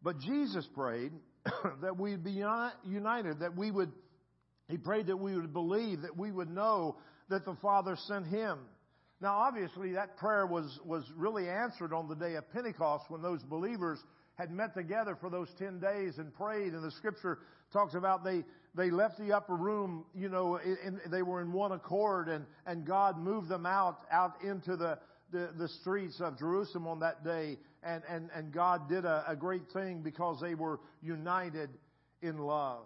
But 0.01 0.19
Jesus 0.19 0.67
prayed 0.73 1.11
that 1.81 1.97
we'd 1.97 2.23
be 2.23 2.31
united, 2.31 3.39
that 3.39 3.55
we 3.55 3.71
would. 3.71 3.91
He 4.67 4.77
prayed 4.77 5.07
that 5.07 5.17
we 5.17 5.35
would 5.35 5.53
believe, 5.53 6.01
that 6.01 6.17
we 6.17 6.31
would 6.31 6.49
know 6.49 6.97
that 7.29 7.45
the 7.45 7.55
Father 7.61 7.95
sent 8.07 8.27
Him 8.27 8.59
now, 9.21 9.38
obviously, 9.38 9.93
that 9.93 10.17
prayer 10.17 10.45
was, 10.45 10.80
was 10.86 11.04
really 11.15 11.47
answered 11.47 11.93
on 11.93 12.08
the 12.08 12.15
day 12.15 12.36
of 12.36 12.51
Pentecost 12.51 13.06
when 13.10 13.21
those 13.21 13.41
believers 13.43 13.99
had 14.36 14.51
met 14.51 14.73
together 14.73 15.17
for 15.19 15.30
those 15.30 15.47
10 15.58 15.80
days 15.80 16.17
and 16.17 16.34
prayed. 16.34 16.73
And 16.73 16.84
the 16.84 16.91
scripture 16.91 17.39
talks 17.71 17.95
about 17.95 18.25
they, 18.25 18.43
they 18.75 18.91
left 18.91 19.17
the 19.17 19.32
upper 19.32 19.56
room, 19.56 20.06
you 20.13 20.28
know, 20.28 20.60
they 21.10 21.21
were 21.21 21.41
in 21.41 21.54
one 21.54 21.71
accord 21.71 22.28
and, 22.28 22.45
and 22.65 22.86
God 22.86 23.17
moved 23.17 23.47
them 23.47 23.65
out, 23.65 23.99
out 24.12 24.34
into 24.43 24.75
the, 24.75 24.99
the, 25.32 25.49
the 25.58 25.69
streets 25.82 26.19
of 26.19 26.38
Jerusalem 26.38 26.86
on 26.86 26.99
that 26.99 27.23
day. 27.23 27.58
And, 27.84 28.04
and, 28.10 28.30
and 28.36 28.51
God 28.51 28.89
did 28.89 29.06
a, 29.06 29.23
a 29.30 29.36
great 29.36 29.63
thing 29.71 30.01
because 30.01 30.41
they 30.41 30.56
were 30.56 30.82
united 31.01 31.69
in 32.21 32.38
love. 32.38 32.82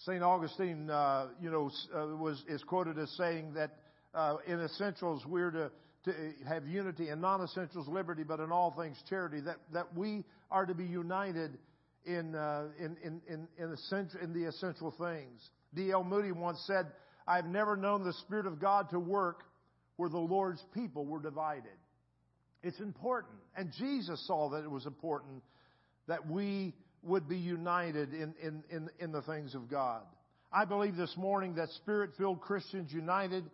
St. 0.00 0.22
Augustine, 0.22 0.90
uh, 0.90 1.28
you 1.40 1.50
know, 1.50 1.70
uh, 1.94 2.14
was, 2.16 2.44
is 2.48 2.62
quoted 2.64 2.98
as 2.98 3.10
saying 3.16 3.54
that 3.54 3.70
uh, 4.16 4.36
in 4.46 4.60
essentials, 4.60 5.24
we're 5.26 5.50
to, 5.50 5.70
to 6.04 6.12
have 6.48 6.66
unity, 6.66 7.10
in 7.10 7.20
non-essentials, 7.20 7.86
liberty, 7.86 8.22
but 8.24 8.40
in 8.40 8.50
all 8.50 8.74
things, 8.76 8.96
charity. 9.08 9.40
That 9.40 9.58
that 9.72 9.94
we 9.96 10.24
are 10.50 10.64
to 10.64 10.74
be 10.74 10.84
united 10.84 11.58
in 12.04 12.34
uh, 12.34 12.68
in 12.78 12.96
in 13.04 13.20
in 13.28 13.48
in, 13.58 13.72
essential, 13.72 14.20
in 14.20 14.32
the 14.32 14.48
essential 14.48 14.92
things. 14.98 15.50
D.L. 15.74 16.02
Moody 16.02 16.32
once 16.32 16.62
said, 16.66 16.86
"I've 17.28 17.46
never 17.46 17.76
known 17.76 18.04
the 18.04 18.14
Spirit 18.14 18.46
of 18.46 18.60
God 18.60 18.88
to 18.90 18.98
work 18.98 19.44
where 19.96 20.08
the 20.08 20.18
Lord's 20.18 20.64
people 20.74 21.04
were 21.04 21.20
divided." 21.20 21.76
It's 22.62 22.80
important, 22.80 23.34
and 23.56 23.70
Jesus 23.78 24.26
saw 24.26 24.48
that 24.50 24.64
it 24.64 24.70
was 24.70 24.86
important 24.86 25.42
that 26.08 26.26
we 26.28 26.74
would 27.02 27.28
be 27.28 27.36
united 27.36 28.12
in, 28.12 28.34
in, 28.42 28.64
in, 28.70 28.88
in 28.98 29.12
the 29.12 29.22
things 29.22 29.54
of 29.54 29.70
God. 29.70 30.02
I 30.52 30.64
believe 30.64 30.96
this 30.96 31.14
morning 31.16 31.54
that 31.56 31.68
spirit 31.70 32.10
filled 32.16 32.40
Christians 32.40 32.92
united 32.92 33.44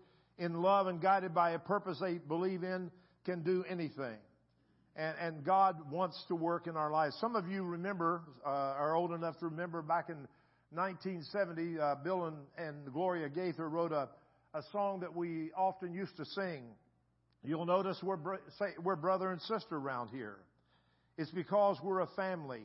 in 0.43 0.61
love 0.61 0.89
and 0.89 1.01
guided 1.01 1.33
by 1.33 1.53
a 1.53 1.59
purpose 1.59 1.99
they 2.01 2.19
believe 2.19 2.65
in 2.65 2.91
can 3.25 3.43
do 3.43 3.65
anything. 3.69 4.17
And, 4.97 5.15
and 5.21 5.45
God 5.45 5.91
wants 5.91 6.23
to 6.29 6.35
work 6.35 6.67
in 6.67 6.77
our 6.77 6.91
lives. 6.91 7.17
Some 7.21 7.37
of 7.37 7.49
you 7.49 7.63
remember, 7.63 8.23
uh, 8.45 8.49
are 8.49 8.97
old 8.97 9.13
enough 9.13 9.39
to 9.39 9.47
remember 9.47 9.81
back 9.83 10.09
in 10.11 10.17
1970, 10.73 11.79
uh, 11.79 11.95
Bill 12.03 12.27
and, 12.27 12.37
and 12.59 12.93
Gloria 12.93 13.29
Gaither 13.29 13.69
wrote 13.69 13.93
a, 13.93 14.09
a 14.53 14.63
song 14.73 15.01
that 15.01 15.15
we 15.15 15.51
often 15.57 15.95
used 15.95 16.17
to 16.17 16.25
sing. 16.25 16.65
You'll 17.45 17.67
notice 17.67 17.99
we're, 18.03 18.19
say, 18.59 18.67
we're 18.83 18.97
brother 18.97 19.31
and 19.31 19.41
sister 19.43 19.77
around 19.77 20.09
here. 20.09 20.39
It's 21.17 21.31
because 21.31 21.77
we're 21.83 22.01
a 22.01 22.09
family. 22.17 22.63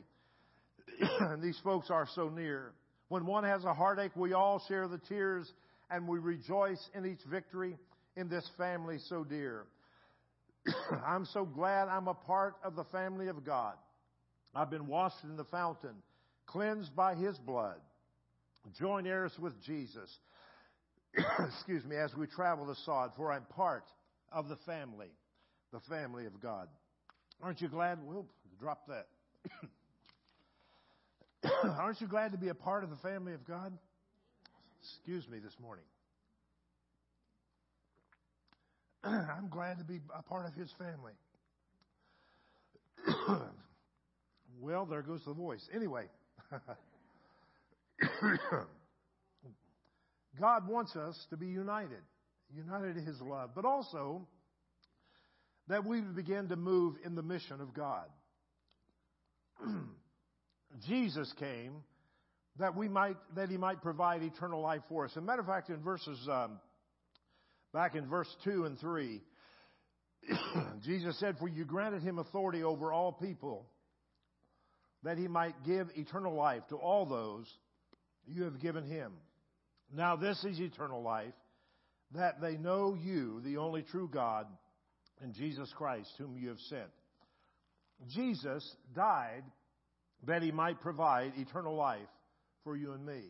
and 1.20 1.40
these 1.40 1.58
folks 1.62 1.90
are 1.90 2.08
so 2.14 2.28
near. 2.28 2.72
When 3.08 3.24
one 3.24 3.44
has 3.44 3.64
a 3.64 3.72
heartache, 3.72 4.16
we 4.16 4.32
all 4.32 4.62
share 4.68 4.88
the 4.88 4.98
tears 4.98 5.50
and 5.90 6.06
we 6.06 6.18
rejoice 6.18 6.88
in 6.94 7.06
each 7.06 7.22
victory 7.30 7.76
in 8.16 8.28
this 8.28 8.48
family 8.56 8.98
so 9.08 9.24
dear. 9.24 9.64
I'm 11.06 11.24
so 11.26 11.44
glad 11.44 11.88
I'm 11.88 12.08
a 12.08 12.14
part 12.14 12.56
of 12.64 12.76
the 12.76 12.84
family 12.84 13.28
of 13.28 13.44
God. 13.44 13.74
I've 14.54 14.70
been 14.70 14.86
washed 14.86 15.22
in 15.24 15.36
the 15.36 15.44
fountain, 15.44 15.94
cleansed 16.46 16.94
by 16.96 17.14
His 17.14 17.36
blood, 17.38 17.76
joint 18.78 19.06
heirs 19.06 19.32
with 19.38 19.60
Jesus. 19.62 20.10
Excuse 21.14 21.84
me, 21.84 21.96
as 21.96 22.14
we 22.14 22.26
travel 22.26 22.66
the 22.66 22.76
sod, 22.84 23.12
for 23.16 23.32
I'm 23.32 23.44
part 23.44 23.84
of 24.32 24.48
the 24.48 24.56
family, 24.66 25.08
the 25.72 25.80
family 25.88 26.26
of 26.26 26.40
God. 26.40 26.68
Aren't 27.42 27.60
you 27.60 27.68
glad? 27.68 27.98
We'll 28.04 28.26
drop 28.60 28.88
that. 28.88 29.06
Aren't 31.78 32.00
you 32.00 32.08
glad 32.08 32.32
to 32.32 32.38
be 32.38 32.48
a 32.48 32.54
part 32.54 32.84
of 32.84 32.90
the 32.90 32.96
family 32.96 33.32
of 33.32 33.46
God? 33.46 33.72
Excuse 34.80 35.28
me, 35.28 35.38
this 35.38 35.54
morning. 35.60 35.84
I'm 39.04 39.48
glad 39.48 39.78
to 39.78 39.84
be 39.84 40.00
a 40.16 40.22
part 40.22 40.46
of 40.46 40.54
his 40.54 40.72
family. 40.78 41.12
well, 44.60 44.86
there 44.86 45.02
goes 45.02 45.20
the 45.24 45.32
voice. 45.32 45.66
Anyway, 45.74 46.04
God 50.40 50.68
wants 50.68 50.96
us 50.96 51.26
to 51.30 51.36
be 51.36 51.46
united, 51.46 52.02
united 52.54 52.96
in 52.96 53.04
his 53.04 53.20
love, 53.20 53.50
but 53.54 53.64
also 53.64 54.26
that 55.68 55.84
we 55.84 56.00
begin 56.00 56.48
to 56.48 56.56
move 56.56 56.96
in 57.04 57.14
the 57.14 57.22
mission 57.22 57.60
of 57.60 57.74
God. 57.74 58.06
Jesus 60.86 61.32
came 61.38 61.82
that 62.58 62.76
we 62.76 62.88
might, 62.88 63.16
that 63.36 63.48
he 63.48 63.56
might 63.56 63.82
provide 63.82 64.22
eternal 64.22 64.60
life 64.60 64.82
for 64.88 65.04
us. 65.04 65.12
As 65.12 65.18
a 65.18 65.20
matter 65.20 65.40
of 65.40 65.46
fact, 65.46 65.70
in 65.70 65.80
verses, 65.82 66.18
um, 66.30 66.58
back 67.72 67.94
in 67.94 68.06
verse 68.06 68.28
2 68.44 68.64
and 68.64 68.78
3, 68.78 69.22
Jesus 70.84 71.18
said, 71.20 71.36
For 71.38 71.48
you 71.48 71.64
granted 71.64 72.02
him 72.02 72.18
authority 72.18 72.62
over 72.62 72.92
all 72.92 73.12
people, 73.12 73.66
that 75.04 75.18
he 75.18 75.28
might 75.28 75.54
give 75.64 75.88
eternal 75.94 76.34
life 76.34 76.62
to 76.70 76.76
all 76.76 77.06
those 77.06 77.46
you 78.26 78.44
have 78.44 78.60
given 78.60 78.84
him. 78.84 79.12
Now 79.94 80.16
this 80.16 80.42
is 80.44 80.60
eternal 80.60 81.02
life, 81.02 81.34
that 82.14 82.40
they 82.40 82.56
know 82.56 82.96
you, 83.00 83.40
the 83.44 83.58
only 83.58 83.82
true 83.82 84.08
God, 84.12 84.46
and 85.22 85.32
Jesus 85.32 85.72
Christ, 85.76 86.10
whom 86.18 86.36
you 86.36 86.48
have 86.48 86.60
sent. 86.68 86.90
Jesus 88.08 88.76
died 88.94 89.44
that 90.26 90.42
he 90.42 90.50
might 90.50 90.80
provide 90.80 91.32
eternal 91.36 91.74
life 91.74 92.08
for 92.68 92.76
you 92.76 92.92
and 92.92 93.06
me. 93.06 93.22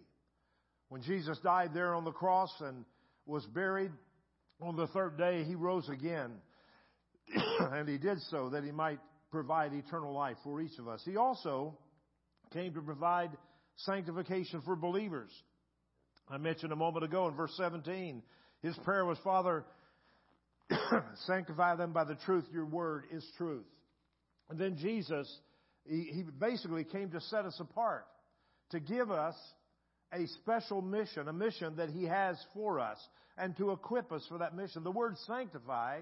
When 0.88 1.00
Jesus 1.00 1.38
died 1.44 1.70
there 1.72 1.94
on 1.94 2.04
the 2.04 2.10
cross 2.10 2.50
and 2.58 2.84
was 3.24 3.46
buried, 3.46 3.92
on 4.60 4.74
the 4.74 4.88
third 4.88 5.16
day 5.16 5.44
he 5.44 5.54
rose 5.54 5.88
again. 5.88 6.32
and 7.60 7.88
he 7.88 7.98
did 7.98 8.20
so 8.30 8.48
that 8.50 8.64
he 8.64 8.72
might 8.72 8.98
provide 9.30 9.72
eternal 9.74 10.12
life 10.12 10.36
for 10.42 10.60
each 10.60 10.76
of 10.80 10.88
us. 10.88 11.00
He 11.04 11.16
also 11.16 11.78
came 12.52 12.74
to 12.74 12.80
provide 12.80 13.30
sanctification 13.76 14.60
for 14.62 14.74
believers. 14.74 15.30
I 16.28 16.38
mentioned 16.38 16.72
a 16.72 16.76
moment 16.76 17.04
ago 17.04 17.28
in 17.28 17.36
verse 17.36 17.54
17, 17.56 18.20
his 18.62 18.76
prayer 18.78 19.04
was, 19.04 19.18
Father, 19.22 19.64
sanctify 21.28 21.76
them 21.76 21.92
by 21.92 22.02
the 22.02 22.16
truth. 22.26 22.46
Your 22.52 22.66
word 22.66 23.04
is 23.12 23.24
truth. 23.36 23.66
And 24.50 24.58
then 24.58 24.76
Jesus 24.78 25.32
He, 25.86 26.10
he 26.12 26.24
basically 26.24 26.82
came 26.82 27.10
to 27.10 27.20
set 27.20 27.44
us 27.44 27.56
apart, 27.60 28.04
to 28.70 28.80
give 28.80 29.10
us 29.10 29.34
a 30.12 30.26
special 30.26 30.82
mission, 30.82 31.28
a 31.28 31.32
mission 31.32 31.76
that 31.76 31.90
He 31.90 32.04
has 32.04 32.36
for 32.54 32.80
us, 32.80 32.98
and 33.36 33.56
to 33.56 33.70
equip 33.72 34.12
us 34.12 34.24
for 34.28 34.38
that 34.38 34.56
mission. 34.56 34.82
The 34.82 34.90
word 34.90 35.16
sanctify 35.26 36.00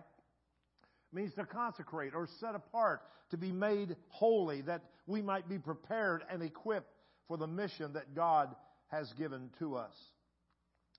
means 1.12 1.34
to 1.34 1.44
consecrate 1.44 2.14
or 2.14 2.28
set 2.40 2.54
apart, 2.54 3.02
to 3.30 3.36
be 3.36 3.52
made 3.52 3.96
holy, 4.08 4.62
that 4.62 4.82
we 5.06 5.22
might 5.22 5.48
be 5.48 5.58
prepared 5.58 6.22
and 6.30 6.42
equipped 6.42 6.92
for 7.28 7.36
the 7.36 7.46
mission 7.46 7.92
that 7.94 8.14
God 8.14 8.54
has 8.88 9.12
given 9.18 9.50
to 9.58 9.76
us. 9.76 9.94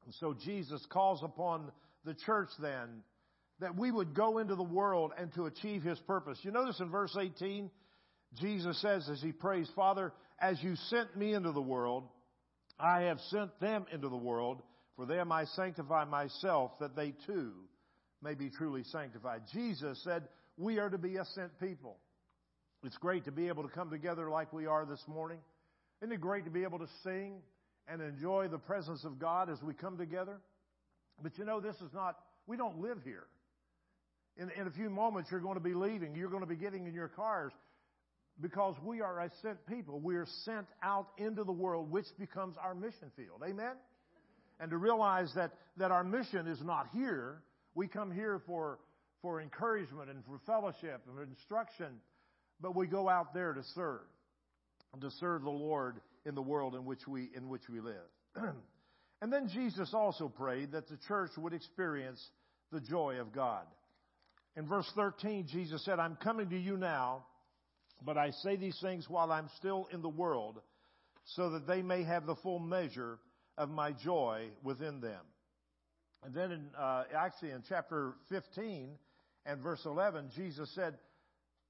And 0.06 0.14
so 0.16 0.34
Jesus 0.34 0.86
calls 0.90 1.24
upon 1.24 1.72
the 2.06 2.14
church 2.14 2.50
then 2.60 3.04
that 3.60 3.76
we 3.76 3.92
would 3.92 4.14
go 4.14 4.38
into 4.38 4.56
the 4.56 4.64
world 4.64 5.12
and 5.18 5.34
to 5.34 5.46
achieve 5.46 5.84
his 5.84 6.00
purpose. 6.00 6.38
You 6.44 6.52
notice 6.52 6.80
in 6.80 6.90
verse 6.90 7.16
18, 7.20 7.72
Jesus 8.36 8.80
says 8.82 9.10
as 9.10 9.22
he 9.22 9.32
prays, 9.32 9.70
Father, 9.76 10.14
as 10.40 10.62
you 10.62 10.76
sent 10.90 11.16
me 11.16 11.34
into 11.34 11.52
the 11.52 11.62
world, 11.62 12.04
I 12.80 13.04
have 13.04 13.20
sent 13.30 13.60
them 13.60 13.86
into 13.92 14.10
the 14.10 14.18
world. 14.18 14.62
For 14.96 15.06
them 15.06 15.32
I 15.32 15.46
sanctify 15.46 16.06
myself, 16.06 16.72
that 16.80 16.96
they 16.96 17.14
too 17.26 17.54
may 18.22 18.34
be 18.34 18.50
truly 18.50 18.84
sanctified. 18.84 19.44
Jesus 19.54 20.02
said, 20.04 20.28
We 20.58 20.80
are 20.80 20.90
to 20.90 20.98
be 20.98 21.18
a 21.18 21.26
sent 21.26 21.60
people. 21.60 21.98
It's 22.84 22.98
great 22.98 23.26
to 23.26 23.32
be 23.32 23.48
able 23.48 23.64
to 23.64 23.70
come 23.70 23.90
together 23.90 24.30
like 24.30 24.54
we 24.54 24.66
are 24.66 24.86
this 24.86 25.04
morning. 25.08 25.40
Isn't 26.02 26.14
it 26.14 26.22
great 26.22 26.46
to 26.46 26.52
be 26.52 26.64
able 26.64 26.80
to 26.80 26.88
sing 27.04 27.42
and 27.88 28.02
enjoy 28.02 28.48
the 28.48 28.60
presence 28.60 29.04
of 29.04 29.20
God 29.20 29.50
as 29.50 29.62
we 29.64 29.74
come 29.74 29.98
together? 29.98 30.38
But 31.22 31.38
you 31.38 31.46
know, 31.46 31.60
this 31.60 31.76
is 31.78 31.92
not, 31.94 32.18
we 32.46 32.58
don't 32.58 32.80
live 32.80 33.00
here. 33.04 33.26
In, 34.38 34.52
in 34.52 34.68
a 34.68 34.72
few 34.72 34.92
moments, 34.92 35.32
you're 35.32 35.40
going 35.40 35.56
to 35.56 35.64
be 35.64 35.74
leaving. 35.74 36.16
You're 36.16 36.30
going 36.30 36.44
to 36.44 36.48
be 36.48 36.56
getting 36.56 36.86
in 36.86 36.94
your 36.94 37.08
cars 37.08 37.52
because 38.42 38.76
we 38.84 39.02
are 39.02 39.20
a 39.20 39.32
sent 39.42 39.66
people. 39.68 40.00
We 40.00 40.16
are 40.16 40.28
sent 40.44 40.68
out 40.84 41.08
into 41.18 41.44
the 41.44 41.52
world, 41.52 41.92
which 41.92 42.06
becomes 42.20 42.56
our 42.62 42.76
mission 42.76 43.12
field. 43.16 43.42
Amen? 43.44 43.76
And 44.60 44.72
to 44.72 44.78
realize 44.78 45.32
that, 45.36 45.52
that 45.78 45.92
our 45.92 46.04
mission 46.04 46.48
is 46.48 46.62
not 46.62 46.88
here. 46.94 47.42
We 47.76 47.88
come 47.88 48.12
here 48.12 48.42
for, 48.46 48.80
for 49.22 49.42
encouragement 49.42 50.10
and 50.10 50.24
for 50.26 50.40
fellowship 50.46 51.02
and 51.08 51.16
for 51.16 51.24
instruction, 51.24 52.00
but 52.62 52.76
we 52.76 52.88
go 52.88 53.10
out 53.10 53.34
there 53.34 53.54
to 53.54 53.64
serve, 53.76 54.02
to 55.00 55.12
serve 55.20 55.44
the 55.44 55.50
Lord 55.50 56.00
in 56.26 56.36
the 56.36 56.42
world 56.42 56.76
in 56.76 56.86
which 56.86 57.08
we, 57.08 57.30
in 57.36 57.50
which 57.50 57.70
we 57.70 57.80
live. 57.80 57.96
and 59.22 59.32
then 59.32 59.48
Jesus 59.54 59.94
also 59.94 60.28
prayed 60.28 60.72
that 60.72 60.88
the 60.88 60.98
church 61.08 61.32
would 61.38 61.54
experience 61.54 62.24
the 62.72 62.82
joy 62.82 63.20
of 63.20 63.32
God. 63.32 63.64
In 64.56 64.68
verse 64.68 64.92
13, 64.96 65.48
Jesus 65.48 65.86
said, 65.86 66.00
I'm 66.00 66.16
coming 66.16 66.50
to 66.50 66.58
you 66.58 66.78
now 66.78 67.26
but 68.04 68.18
I 68.18 68.32
say 68.32 68.56
these 68.56 68.80
things 68.80 69.10
while 69.10 69.32
I'm 69.32 69.50
still 69.58 69.88
in 69.92 70.02
the 70.02 70.10
world, 70.10 70.62
so 71.36 71.50
that 71.52 71.68
they 71.68 71.82
may 71.82 72.04
have 72.04 72.26
the 72.26 72.36
full 72.36 72.60
measure 72.60 73.20
of 73.58 73.70
my 73.70 73.92
joy 73.92 74.48
within 74.64 75.02
them. 75.02 75.22
And 76.24 76.34
then 76.34 76.52
in, 76.52 76.70
uh, 76.78 77.04
actually 77.16 77.52
in 77.52 77.64
chapter 77.68 78.14
15 78.30 78.90
and 79.46 79.62
verse 79.62 79.82
11, 79.86 80.30
Jesus 80.36 80.70
said, 80.74 80.98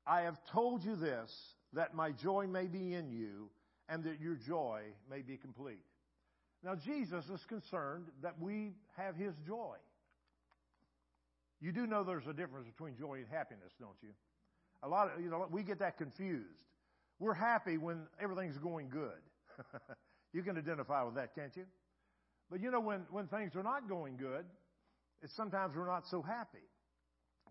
I 0.06 0.22
have 0.22 0.38
told 0.52 0.84
you 0.84 0.96
this, 0.96 1.32
that 1.74 1.94
my 1.94 2.12
joy 2.12 2.48
may 2.48 2.68
be 2.68 2.94
in 2.94 3.12
you, 3.12 3.50
and 3.90 4.04
that 4.04 4.20
your 4.22 4.36
joy 4.36 4.82
may 5.10 5.22
be 5.22 5.38
complete. 5.38 5.84
Now, 6.64 6.76
Jesus 6.76 7.26
is 7.26 7.44
concerned 7.48 8.06
that 8.22 8.40
we 8.40 8.74
have 8.96 9.16
His 9.16 9.34
joy. 9.46 9.76
You 11.60 11.72
do 11.72 11.88
know 11.88 12.04
there's 12.04 12.28
a 12.28 12.34
difference 12.34 12.68
between 12.68 12.96
joy 12.98 13.16
and 13.16 13.28
happiness, 13.28 13.72
don't 13.80 13.98
you? 14.02 14.10
A 14.84 14.88
lot 14.88 15.12
of, 15.12 15.22
you 15.22 15.30
know, 15.30 15.48
we 15.52 15.64
get 15.64 15.80
that 15.80 15.98
confused. 15.98 16.64
We're 17.20 17.34
happy 17.34 17.78
when 17.78 18.04
everything's 18.22 18.58
going 18.58 18.90
good. 18.90 19.20
you 20.34 20.44
can 20.44 20.58
identify 20.58 21.04
with 21.04 21.16
that, 21.16 21.34
can't 21.34 21.56
you? 21.56 21.66
But 22.50 22.62
you 22.62 22.72
know, 22.72 22.80
when, 22.80 23.06
when 23.12 23.28
things 23.28 23.56
are 23.56 23.64
not 23.64 23.90
going 23.90 24.18
good, 24.18 24.46
it's 25.22 25.36
sometimes 25.36 25.76
we're 25.76 25.88
not 25.88 26.04
so 26.10 26.22
happy. 26.22 26.64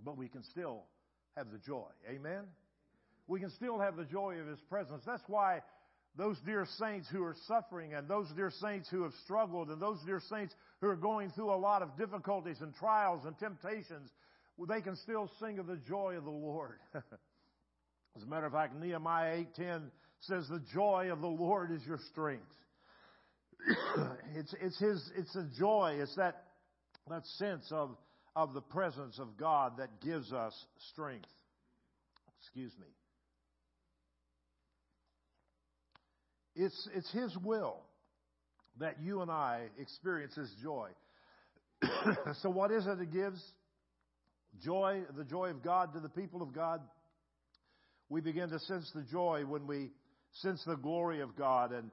But 0.04 0.16
we 0.16 0.28
can 0.28 0.42
still 0.44 0.84
have 1.36 1.50
the 1.50 1.58
joy. 1.58 1.88
Amen? 2.08 2.44
We 3.26 3.40
can 3.40 3.50
still 3.50 3.78
have 3.78 3.96
the 3.96 4.04
joy 4.04 4.36
of 4.40 4.46
His 4.46 4.60
presence. 4.68 5.02
That's 5.04 5.22
why 5.26 5.60
those 6.16 6.38
dear 6.46 6.66
saints 6.78 7.08
who 7.10 7.22
are 7.24 7.36
suffering 7.46 7.94
and 7.94 8.08
those 8.08 8.28
dear 8.34 8.50
saints 8.50 8.88
who 8.88 9.02
have 9.02 9.12
struggled 9.24 9.68
and 9.68 9.80
those 9.80 9.98
dear 10.06 10.20
saints 10.30 10.54
who 10.80 10.88
are 10.88 10.96
going 10.96 11.30
through 11.30 11.52
a 11.52 11.56
lot 11.56 11.82
of 11.82 11.96
difficulties 11.98 12.58
and 12.60 12.74
trials 12.74 13.24
and 13.26 13.38
temptations, 13.38 14.10
well, 14.56 14.66
they 14.66 14.80
can 14.80 14.96
still 14.96 15.30
sing 15.40 15.58
of 15.58 15.66
the 15.66 15.76
joy 15.76 16.16
of 16.16 16.24
the 16.24 16.30
Lord. 16.30 16.78
As 16.94 18.22
a 18.22 18.26
matter 18.26 18.46
of 18.46 18.52
fact, 18.52 18.74
Nehemiah 18.74 19.44
8:10 19.58 19.90
says, 20.20 20.48
"The 20.48 20.62
joy 20.72 21.10
of 21.12 21.20
the 21.20 21.26
Lord 21.26 21.70
is 21.70 21.84
your 21.86 21.98
strength." 22.10 22.52
it's 24.34 24.54
it's 24.60 24.78
his 24.78 25.10
it's 25.16 25.34
a 25.36 25.46
joy. 25.58 25.98
It's 26.00 26.14
that 26.16 26.44
that 27.08 27.26
sense 27.38 27.70
of 27.70 27.96
of 28.34 28.54
the 28.54 28.60
presence 28.60 29.18
of 29.18 29.36
God 29.36 29.78
that 29.78 30.00
gives 30.00 30.32
us 30.32 30.54
strength. 30.92 31.28
Excuse 32.40 32.72
me. 32.78 32.86
It's 36.54 36.88
it's 36.94 37.10
His 37.12 37.36
will 37.38 37.78
that 38.78 39.00
you 39.00 39.20
and 39.20 39.30
I 39.30 39.66
experience 39.78 40.34
His 40.34 40.50
joy. 40.62 40.90
so 42.40 42.50
what 42.50 42.70
is 42.70 42.86
it 42.86 42.98
that 42.98 43.12
gives 43.12 43.42
joy, 44.62 45.02
the 45.16 45.24
joy 45.24 45.50
of 45.50 45.62
God 45.62 45.92
to 45.94 46.00
the 46.00 46.08
people 46.08 46.42
of 46.42 46.52
God. 46.52 46.80
We 48.08 48.20
begin 48.20 48.50
to 48.50 48.58
sense 48.60 48.90
the 48.94 49.02
joy 49.02 49.44
when 49.46 49.66
we 49.66 49.90
sense 50.42 50.62
the 50.66 50.76
glory 50.76 51.20
of 51.20 51.36
God 51.36 51.72
and 51.72 51.90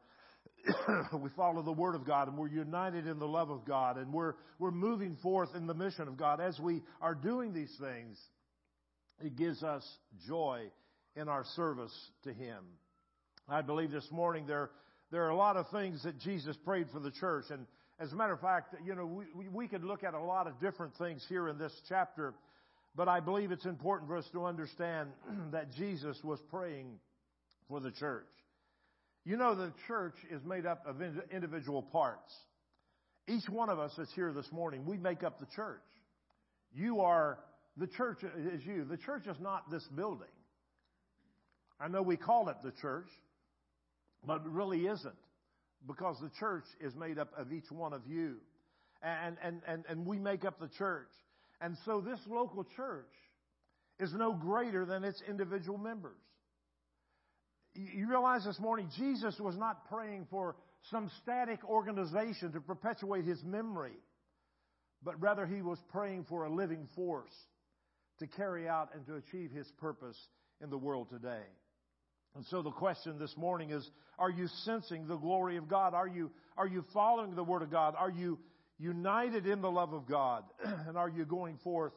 we 1.21 1.29
follow 1.35 1.61
the 1.61 1.71
Word 1.71 1.95
of 1.95 2.05
God 2.05 2.27
and 2.27 2.37
we're 2.37 2.47
united 2.47 3.07
in 3.07 3.19
the 3.19 3.27
love 3.27 3.49
of 3.49 3.65
God 3.65 3.97
and 3.97 4.13
we're, 4.13 4.35
we're 4.59 4.71
moving 4.71 5.17
forth 5.21 5.49
in 5.55 5.67
the 5.67 5.73
mission 5.73 6.07
of 6.07 6.17
God. 6.17 6.39
As 6.39 6.59
we 6.59 6.81
are 7.01 7.15
doing 7.15 7.53
these 7.53 7.75
things, 7.79 8.19
it 9.21 9.35
gives 9.35 9.63
us 9.63 9.83
joy 10.27 10.69
in 11.15 11.27
our 11.27 11.43
service 11.55 11.93
to 12.23 12.33
Him. 12.33 12.63
I 13.47 13.61
believe 13.61 13.91
this 13.91 14.07
morning 14.11 14.45
there, 14.47 14.71
there 15.11 15.25
are 15.25 15.29
a 15.29 15.35
lot 15.35 15.57
of 15.57 15.69
things 15.69 16.03
that 16.03 16.19
Jesus 16.19 16.55
prayed 16.63 16.87
for 16.91 16.99
the 16.99 17.11
church. 17.11 17.45
And 17.49 17.65
as 17.99 18.11
a 18.11 18.15
matter 18.15 18.33
of 18.33 18.39
fact, 18.39 18.75
you 18.85 18.95
know, 18.95 19.05
we, 19.05 19.47
we 19.49 19.67
could 19.67 19.83
look 19.83 20.03
at 20.03 20.13
a 20.13 20.21
lot 20.21 20.47
of 20.47 20.59
different 20.59 20.93
things 20.97 21.25
here 21.27 21.49
in 21.49 21.57
this 21.57 21.73
chapter 21.89 22.33
but 22.95 23.07
I 23.07 23.19
believe 23.19 23.51
it's 23.51 23.65
important 23.65 24.09
for 24.09 24.17
us 24.17 24.27
to 24.33 24.45
understand 24.45 25.09
that 25.51 25.71
Jesus 25.73 26.17
was 26.23 26.39
praying 26.49 26.99
for 27.67 27.79
the 27.79 27.91
church. 27.91 28.29
You 29.25 29.37
know, 29.37 29.55
the 29.55 29.71
church 29.87 30.15
is 30.29 30.43
made 30.43 30.65
up 30.65 30.85
of 30.85 31.01
individual 31.31 31.81
parts. 31.81 32.33
Each 33.27 33.47
one 33.47 33.69
of 33.69 33.79
us 33.79 33.93
that's 33.97 34.13
here 34.13 34.33
this 34.33 34.51
morning, 34.51 34.85
we 34.85 34.97
make 34.97 35.23
up 35.23 35.39
the 35.39 35.45
church. 35.55 35.79
You 36.73 37.01
are, 37.01 37.39
the 37.77 37.87
church 37.87 38.19
is 38.23 38.65
you. 38.65 38.83
The 38.83 38.97
church 38.97 39.27
is 39.27 39.37
not 39.39 39.71
this 39.71 39.87
building. 39.95 40.27
I 41.79 41.87
know 41.87 42.01
we 42.01 42.17
call 42.17 42.49
it 42.49 42.57
the 42.63 42.73
church, 42.81 43.07
but 44.25 44.37
it 44.37 44.47
really 44.47 44.87
isn't 44.87 45.15
because 45.87 46.17
the 46.21 46.31
church 46.39 46.65
is 46.81 46.95
made 46.95 47.17
up 47.17 47.29
of 47.37 47.51
each 47.51 47.71
one 47.71 47.93
of 47.93 48.01
you. 48.07 48.35
And, 49.01 49.37
and, 49.43 49.61
and, 49.67 49.83
and 49.89 50.05
we 50.05 50.17
make 50.17 50.45
up 50.45 50.59
the 50.59 50.69
church. 50.77 51.09
And 51.63 51.77
so 51.85 52.01
this 52.01 52.19
local 52.27 52.65
church 52.75 53.13
is 53.97 54.13
no 54.13 54.33
greater 54.33 54.85
than 54.85 55.05
its 55.05 55.21
individual 55.29 55.77
members. 55.77 56.19
You 57.73 58.07
realize 58.09 58.43
this 58.43 58.59
morning, 58.59 58.89
Jesus 58.97 59.39
was 59.39 59.55
not 59.55 59.87
praying 59.87 60.27
for 60.29 60.57
some 60.91 61.09
static 61.21 61.63
organization 61.63 62.51
to 62.51 62.59
perpetuate 62.59 63.23
his 63.23 63.41
memory, 63.45 63.97
but 65.03 65.19
rather 65.21 65.45
he 65.45 65.61
was 65.61 65.79
praying 65.89 66.25
for 66.27 66.43
a 66.43 66.53
living 66.53 66.89
force 66.97 67.33
to 68.19 68.27
carry 68.27 68.67
out 68.67 68.89
and 68.93 69.05
to 69.07 69.15
achieve 69.15 69.49
his 69.51 69.71
purpose 69.79 70.17
in 70.61 70.69
the 70.69 70.77
world 70.77 71.09
today. 71.09 71.45
And 72.35 72.45
so 72.47 72.61
the 72.61 72.71
question 72.71 73.17
this 73.17 73.37
morning 73.37 73.69
is, 73.71 73.89
are 74.19 74.29
you 74.29 74.47
sensing 74.65 75.07
the 75.07 75.15
glory 75.15 75.55
of 75.55 75.69
God? 75.69 75.93
Are 75.93 76.07
you, 76.07 76.29
are 76.57 76.67
you 76.67 76.83
following 76.93 77.35
the 77.35 77.43
Word 77.43 77.61
of 77.61 77.71
God? 77.71 77.95
Are 77.97 78.11
you 78.11 78.37
united 78.79 79.45
in 79.45 79.61
the 79.61 79.71
love 79.71 79.93
of 79.93 80.07
God? 80.07 80.43
and 80.87 80.97
are 80.97 81.09
you 81.09 81.25
going 81.25 81.57
forth 81.63 81.93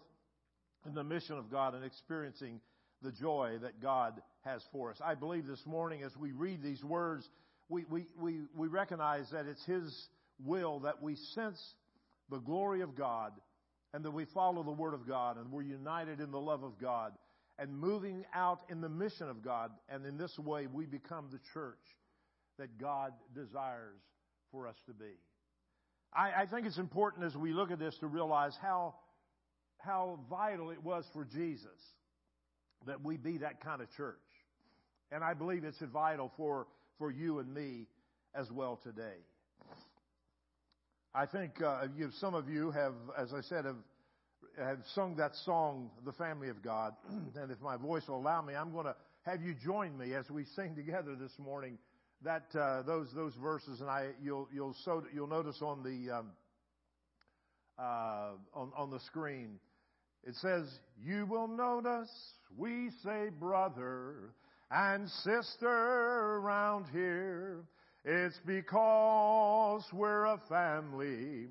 in 0.87 0.95
the 0.95 1.05
mission 1.05 1.37
of 1.39 1.51
God 1.51 1.75
and 1.75 1.85
experiencing 1.85 2.61
the 3.03 3.13
joy 3.13 3.59
that 3.63 3.81
God 3.81 4.21
has 4.45 4.63
for 4.73 4.91
us? 4.91 4.99
I 5.05 5.15
believe 5.15 5.47
this 5.47 5.65
morning 5.67 6.03
as 6.03 6.17
we 6.17 6.33
read 6.33 6.63
these 6.63 6.83
words, 6.85 7.29
we, 7.69 7.85
we, 7.91 8.07
we, 8.21 8.41
we 8.55 8.69
recognize 8.69 9.31
that 9.31 9.47
it's 9.47 9.65
His 9.65 10.09
will 10.45 10.81
that 10.81 11.03
we 11.03 11.17
sense 11.35 11.61
the 12.31 12.39
glory 12.39 12.83
of 12.83 12.95
God 12.95 13.33
and 13.95 14.05
that 14.05 14.11
we 14.11 14.25
follow 14.27 14.63
the 14.63 14.71
Word 14.71 14.95
of 14.95 15.07
God 15.07 15.39
and 15.39 15.51
we're 15.51 15.63
united 15.63 16.21
in 16.21 16.31
the 16.31 16.41
love 16.41 16.63
of 16.63 16.79
God 16.81 17.13
and 17.59 17.79
moving 17.79 18.25
out 18.35 18.61
in 18.69 18.81
the 18.81 18.89
mission 18.89 19.29
of 19.29 19.43
God. 19.43 19.71
And 19.89 20.05
in 20.05 20.19
this 20.19 20.39
way, 20.39 20.67
we 20.67 20.85
become 20.85 21.29
the 21.31 21.41
church 21.55 21.79
that 22.59 22.79
God 22.79 23.13
desires 23.35 24.01
for 24.51 24.67
us 24.67 24.77
to 24.87 24.93
be. 24.93 25.15
I, 26.17 26.43
I 26.43 26.47
think 26.47 26.67
it's 26.67 26.79
important 26.79 27.25
as 27.25 27.37
we 27.37 27.53
look 27.53 27.71
at 27.71 27.79
this 27.79 27.97
to 27.99 28.07
realize 28.07 28.57
how, 28.63 28.95
how 29.79 30.19
vital 30.31 30.71
it 30.71 30.83
was 30.83 31.05
for 31.13 31.25
Jesus 31.25 31.69
that 32.87 33.05
we 33.05 33.17
be 33.17 33.39
that 33.39 33.63
kind 33.63 33.83
of 33.83 33.91
church. 33.97 34.17
And 35.13 35.23
I 35.23 35.35
believe 35.35 35.65
it's 35.65 35.79
vital 35.93 36.33
for, 36.37 36.67
for 36.99 37.11
you 37.11 37.39
and 37.39 37.53
me 37.53 37.87
as 38.35 38.51
well 38.51 38.81
today. 38.83 39.19
I 41.15 41.27
think 41.27 41.63
uh, 41.63 41.87
you, 41.97 42.11
some 42.21 42.35
of 42.35 42.49
you 42.49 42.71
have, 42.71 42.95
as 43.19 43.33
I 43.33 43.41
said, 43.43 43.65
have, 43.65 43.77
have 44.59 44.79
sung 44.95 45.17
that 45.17 45.33
song, 45.45 45.91
The 46.05 46.13
Family 46.13 46.49
of 46.49 46.63
God. 46.63 46.95
and 47.37 47.51
if 47.51 47.61
my 47.61 47.77
voice 47.77 48.03
will 48.09 48.19
allow 48.19 48.43
me, 48.43 48.55
I'm 48.55 48.73
going 48.73 48.87
to 48.87 48.97
have 49.23 49.43
you 49.43 49.55
join 49.55 49.97
me 49.97 50.15
as 50.15 50.29
we 50.31 50.45
sing 50.55 50.75
together 50.77 51.17
this 51.19 51.33
morning 51.39 51.79
that 52.25 52.47
uh, 52.59 52.83
those 52.83 53.09
those 53.15 53.35
verses, 53.35 53.81
and 53.81 53.91
I 53.91 54.11
you'll 54.23 54.49
you'll 54.53 54.75
so 54.85 55.05
you'll 55.15 55.27
notice 55.27 55.61
on 55.61 55.83
the 55.83 56.17
um, 56.17 56.31
uh, 57.79 58.31
on 58.55 58.73
on 58.77 58.91
the 58.91 59.01
screen, 59.01 59.59
it 60.25 60.35
says, 60.37 60.67
"You 61.03 61.27
will 61.27 61.49
notice 61.49 62.11
we 62.57 62.91
say 63.05 63.29
brother 63.39 64.35
and 64.71 65.09
sister 65.25 65.69
around 65.69 66.87
here. 66.93 67.65
It's 68.05 68.39
because 68.47 69.85
we're 69.93 70.25
a 70.27 70.41
family." 70.49 71.49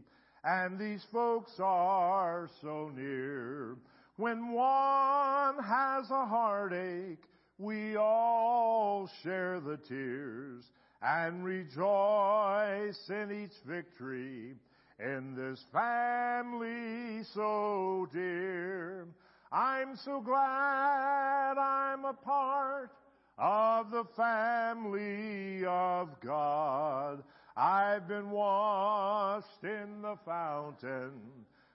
And 0.48 0.78
these 0.78 1.04
folks 1.12 1.54
are 1.60 2.48
so 2.62 2.92
near. 2.96 3.78
When 4.18 4.52
one 4.52 5.56
has 5.58 6.10
a 6.12 6.26
heartache, 6.26 7.24
we 7.58 7.96
all 7.96 9.10
share 9.24 9.60
the 9.60 9.78
tears 9.78 10.64
and 11.02 11.46
rejoice 11.46 13.00
in 13.10 13.44
each 13.44 13.58
victory 13.66 14.56
in 15.00 15.36
this 15.36 15.64
family 15.72 17.24
so 17.34 18.08
dear. 18.12 19.08
I'm 19.52 19.96
so 19.96 20.20
glad 20.20 21.58
I'm 21.58 22.04
a 22.06 22.14
part 22.14 22.92
of 23.38 23.92
the 23.92 24.06
family 24.18 25.66
of 25.66 26.10
God. 26.22 27.24
I've 27.56 28.08
been 28.08 28.32
washed 28.32 29.64
in 29.64 30.02
the 30.02 30.18
fountain, 30.26 31.12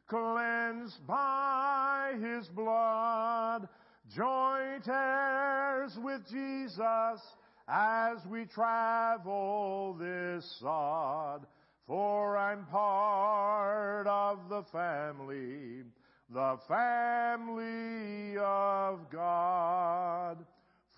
cleansed 0.09 1.07
by 1.07 2.15
His 2.21 2.47
blood. 2.49 3.67
Joint 4.15 4.89
heirs 4.89 5.97
with 6.03 6.29
Jesus 6.29 7.21
as 7.69 8.19
we 8.29 8.45
travel 8.47 9.97
this 10.01 10.45
sod. 10.61 11.47
For 11.87 12.37
I'm 12.37 12.65
part 12.67 14.09
of 14.09 14.49
the 14.49 14.65
family, 14.73 15.85
the 16.29 16.59
family 16.67 18.37
of 18.39 19.09
God. 19.13 20.39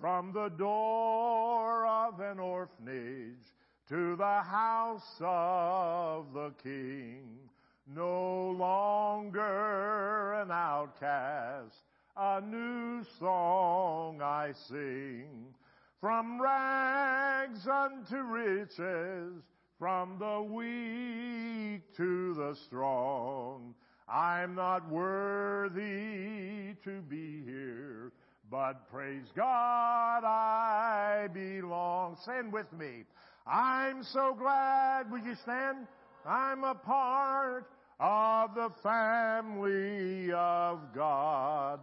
From 0.01 0.33
the 0.33 0.49
door 0.49 1.87
of 1.87 2.19
an 2.21 2.39
orphanage 2.39 3.45
to 3.91 4.17
the 4.17 4.41
house 4.41 5.17
of 5.21 6.33
the 6.33 6.53
King, 6.63 7.39
no 7.87 8.51
longer 8.59 10.33
an 10.33 10.51
outcast 10.51 11.77
a 12.17 12.41
new 12.41 13.05
song 13.19 14.21
I 14.23 14.53
sing. 14.69 15.55
From 16.01 16.41
rags 16.41 17.67
unto 17.67 18.17
riches, 18.23 19.35
from 19.79 20.19
the 20.19 20.43
weak 20.43 21.83
to 21.97 22.35
the 22.35 22.57
strong. 22.67 23.75
I'm 24.09 24.55
not 24.55 24.89
worthy 24.91 26.75
to 26.85 27.01
be 27.09 27.43
here, 27.45 28.13
but 28.51 28.91
praise 28.91 29.27
God 29.35 30.25
I 30.25 31.29
belong. 31.33 32.17
Stand 32.23 32.53
with 32.53 32.71
me. 32.73 33.05
I'm 33.47 34.03
so 34.03 34.37
glad. 34.39 35.11
Will 35.11 35.21
you 35.21 35.37
stand? 35.43 35.87
I'm 36.27 36.65
a 36.65 36.75
part 36.75 37.71
of 38.01 38.55
the 38.55 38.71
family 38.83 40.33
of 40.33 40.81
God 40.95 41.81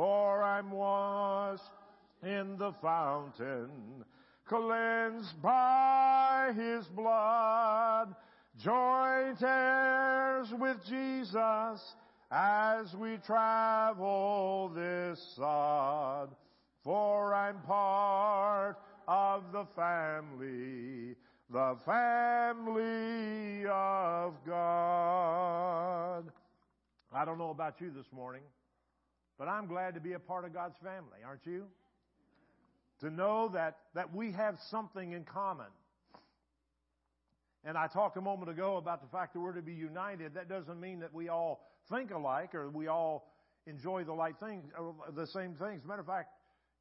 for 0.00 0.42
I'm 0.42 0.70
washed 0.70 1.62
in 2.22 2.56
the 2.56 2.72
fountain, 2.80 3.68
cleansed 4.46 5.42
by 5.42 6.54
his 6.56 6.86
blood, 6.86 8.14
joint 8.64 9.42
heirs 9.42 10.48
with 10.58 10.78
Jesus 10.88 11.96
as 12.30 12.94
we 12.96 13.18
travel 13.26 14.72
this 14.74 15.20
sod. 15.36 16.30
For 16.82 17.34
I'm 17.34 17.60
part 17.66 18.78
of 19.06 19.52
the 19.52 19.66
family, 19.76 21.14
the 21.52 21.76
family 21.84 23.66
of 23.66 24.32
God. 24.46 26.24
I 27.12 27.24
don't 27.26 27.36
know 27.36 27.50
about 27.50 27.82
you 27.82 27.90
this 27.94 28.06
morning. 28.14 28.40
But 29.40 29.48
I'm 29.48 29.66
glad 29.66 29.94
to 29.94 30.00
be 30.00 30.12
a 30.12 30.18
part 30.18 30.44
of 30.44 30.52
God's 30.52 30.76
family, 30.84 31.20
aren't 31.24 31.46
you? 31.46 31.64
To 33.00 33.08
know 33.08 33.48
that, 33.54 33.78
that 33.94 34.14
we 34.14 34.32
have 34.32 34.58
something 34.70 35.12
in 35.12 35.24
common. 35.24 35.68
And 37.64 37.78
I 37.78 37.86
talked 37.86 38.18
a 38.18 38.20
moment 38.20 38.50
ago 38.50 38.76
about 38.76 39.00
the 39.00 39.08
fact 39.08 39.32
that 39.32 39.40
we're 39.40 39.54
to 39.54 39.62
be 39.62 39.72
united. 39.72 40.34
That 40.34 40.50
doesn't 40.50 40.78
mean 40.78 41.00
that 41.00 41.14
we 41.14 41.30
all 41.30 41.66
think 41.90 42.10
alike 42.10 42.54
or 42.54 42.68
we 42.68 42.88
all 42.88 43.32
enjoy 43.66 44.04
the 44.04 44.12
like 44.12 44.38
things, 44.40 44.62
uh, 44.78 45.10
the 45.16 45.26
same 45.28 45.54
things. 45.54 45.86
Matter 45.86 46.00
of 46.00 46.06
fact, 46.06 46.34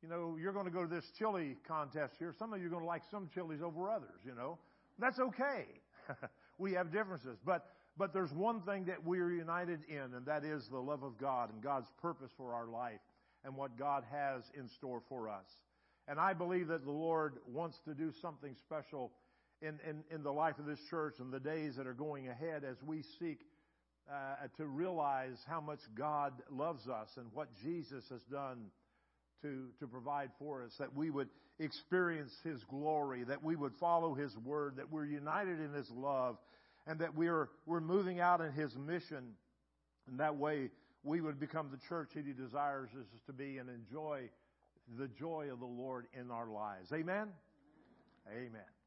you 0.03 0.09
know, 0.09 0.35
you're 0.37 0.51
going 0.51 0.65
to 0.65 0.71
go 0.71 0.81
to 0.81 0.93
this 0.93 1.05
chili 1.17 1.55
contest 1.65 2.15
here. 2.19 2.35
Some 2.37 2.51
of 2.51 2.59
you 2.59 2.67
are 2.67 2.71
going 2.71 2.83
to 2.83 2.87
like 2.87 3.03
some 3.09 3.29
chilies 3.33 3.61
over 3.63 3.89
others, 3.89 4.19
you 4.25 4.35
know. 4.35 4.57
That's 4.99 5.17
okay. 5.17 5.63
we 6.57 6.73
have 6.73 6.91
differences. 6.91 7.37
But 7.45 7.65
but 7.99 8.13
there's 8.13 8.31
one 8.31 8.61
thing 8.61 8.85
that 8.85 9.05
we 9.05 9.19
are 9.19 9.29
united 9.29 9.81
in, 9.89 10.15
and 10.15 10.25
that 10.25 10.45
is 10.45 10.65
the 10.71 10.79
love 10.79 11.03
of 11.03 11.17
God 11.17 11.51
and 11.53 11.61
God's 11.61 11.89
purpose 12.01 12.31
for 12.37 12.53
our 12.53 12.65
life 12.65 13.01
and 13.43 13.57
what 13.57 13.77
God 13.77 14.05
has 14.09 14.41
in 14.57 14.69
store 14.69 15.01
for 15.09 15.27
us. 15.27 15.45
And 16.07 16.17
I 16.17 16.33
believe 16.33 16.69
that 16.69 16.85
the 16.85 16.91
Lord 16.91 17.35
wants 17.45 17.77
to 17.85 17.93
do 17.93 18.13
something 18.21 18.55
special 18.61 19.11
in, 19.61 19.79
in, 19.87 20.03
in 20.09 20.23
the 20.23 20.31
life 20.31 20.57
of 20.59 20.65
this 20.65 20.79
church 20.89 21.15
and 21.19 21.31
the 21.31 21.41
days 21.41 21.75
that 21.75 21.85
are 21.85 21.93
going 21.93 22.29
ahead 22.29 22.63
as 22.63 22.77
we 22.85 23.03
seek 23.19 23.41
uh, 24.09 24.47
to 24.57 24.65
realize 24.65 25.37
how 25.45 25.59
much 25.59 25.79
God 25.93 26.33
loves 26.49 26.87
us 26.87 27.09
and 27.17 27.27
what 27.33 27.49
Jesus 27.61 28.03
has 28.09 28.21
done 28.31 28.67
to, 29.41 29.67
to 29.79 29.87
provide 29.87 30.31
for 30.39 30.63
us, 30.63 30.71
that 30.79 30.95
we 30.95 31.09
would 31.09 31.29
experience 31.59 32.31
His 32.45 32.63
glory, 32.69 33.25
that 33.25 33.43
we 33.43 33.57
would 33.57 33.73
follow 33.79 34.13
His 34.13 34.35
word, 34.37 34.77
that 34.77 34.89
we're 34.89 35.05
united 35.05 35.59
in 35.59 35.73
His 35.73 35.89
love, 35.91 36.37
and 36.89 36.99
that 36.99 37.15
we're, 37.15 37.49
we're 37.67 37.79
moving 37.79 38.19
out 38.19 38.41
in 38.41 38.51
His 38.51 38.75
mission. 38.75 39.35
And 40.07 40.19
that 40.19 40.35
way, 40.35 40.71
we 41.03 41.21
would 41.21 41.39
become 41.39 41.69
the 41.71 41.77
church 41.77 42.09
that 42.15 42.25
He 42.25 42.33
desires 42.33 42.89
us 42.99 43.05
to 43.27 43.31
be 43.31 43.59
and 43.59 43.69
enjoy 43.69 44.23
the 44.97 45.07
joy 45.07 45.49
of 45.51 45.59
the 45.59 45.67
Lord 45.67 46.07
in 46.19 46.31
our 46.31 46.49
lives. 46.49 46.91
Amen? 46.91 47.27
Amen. 48.27 48.78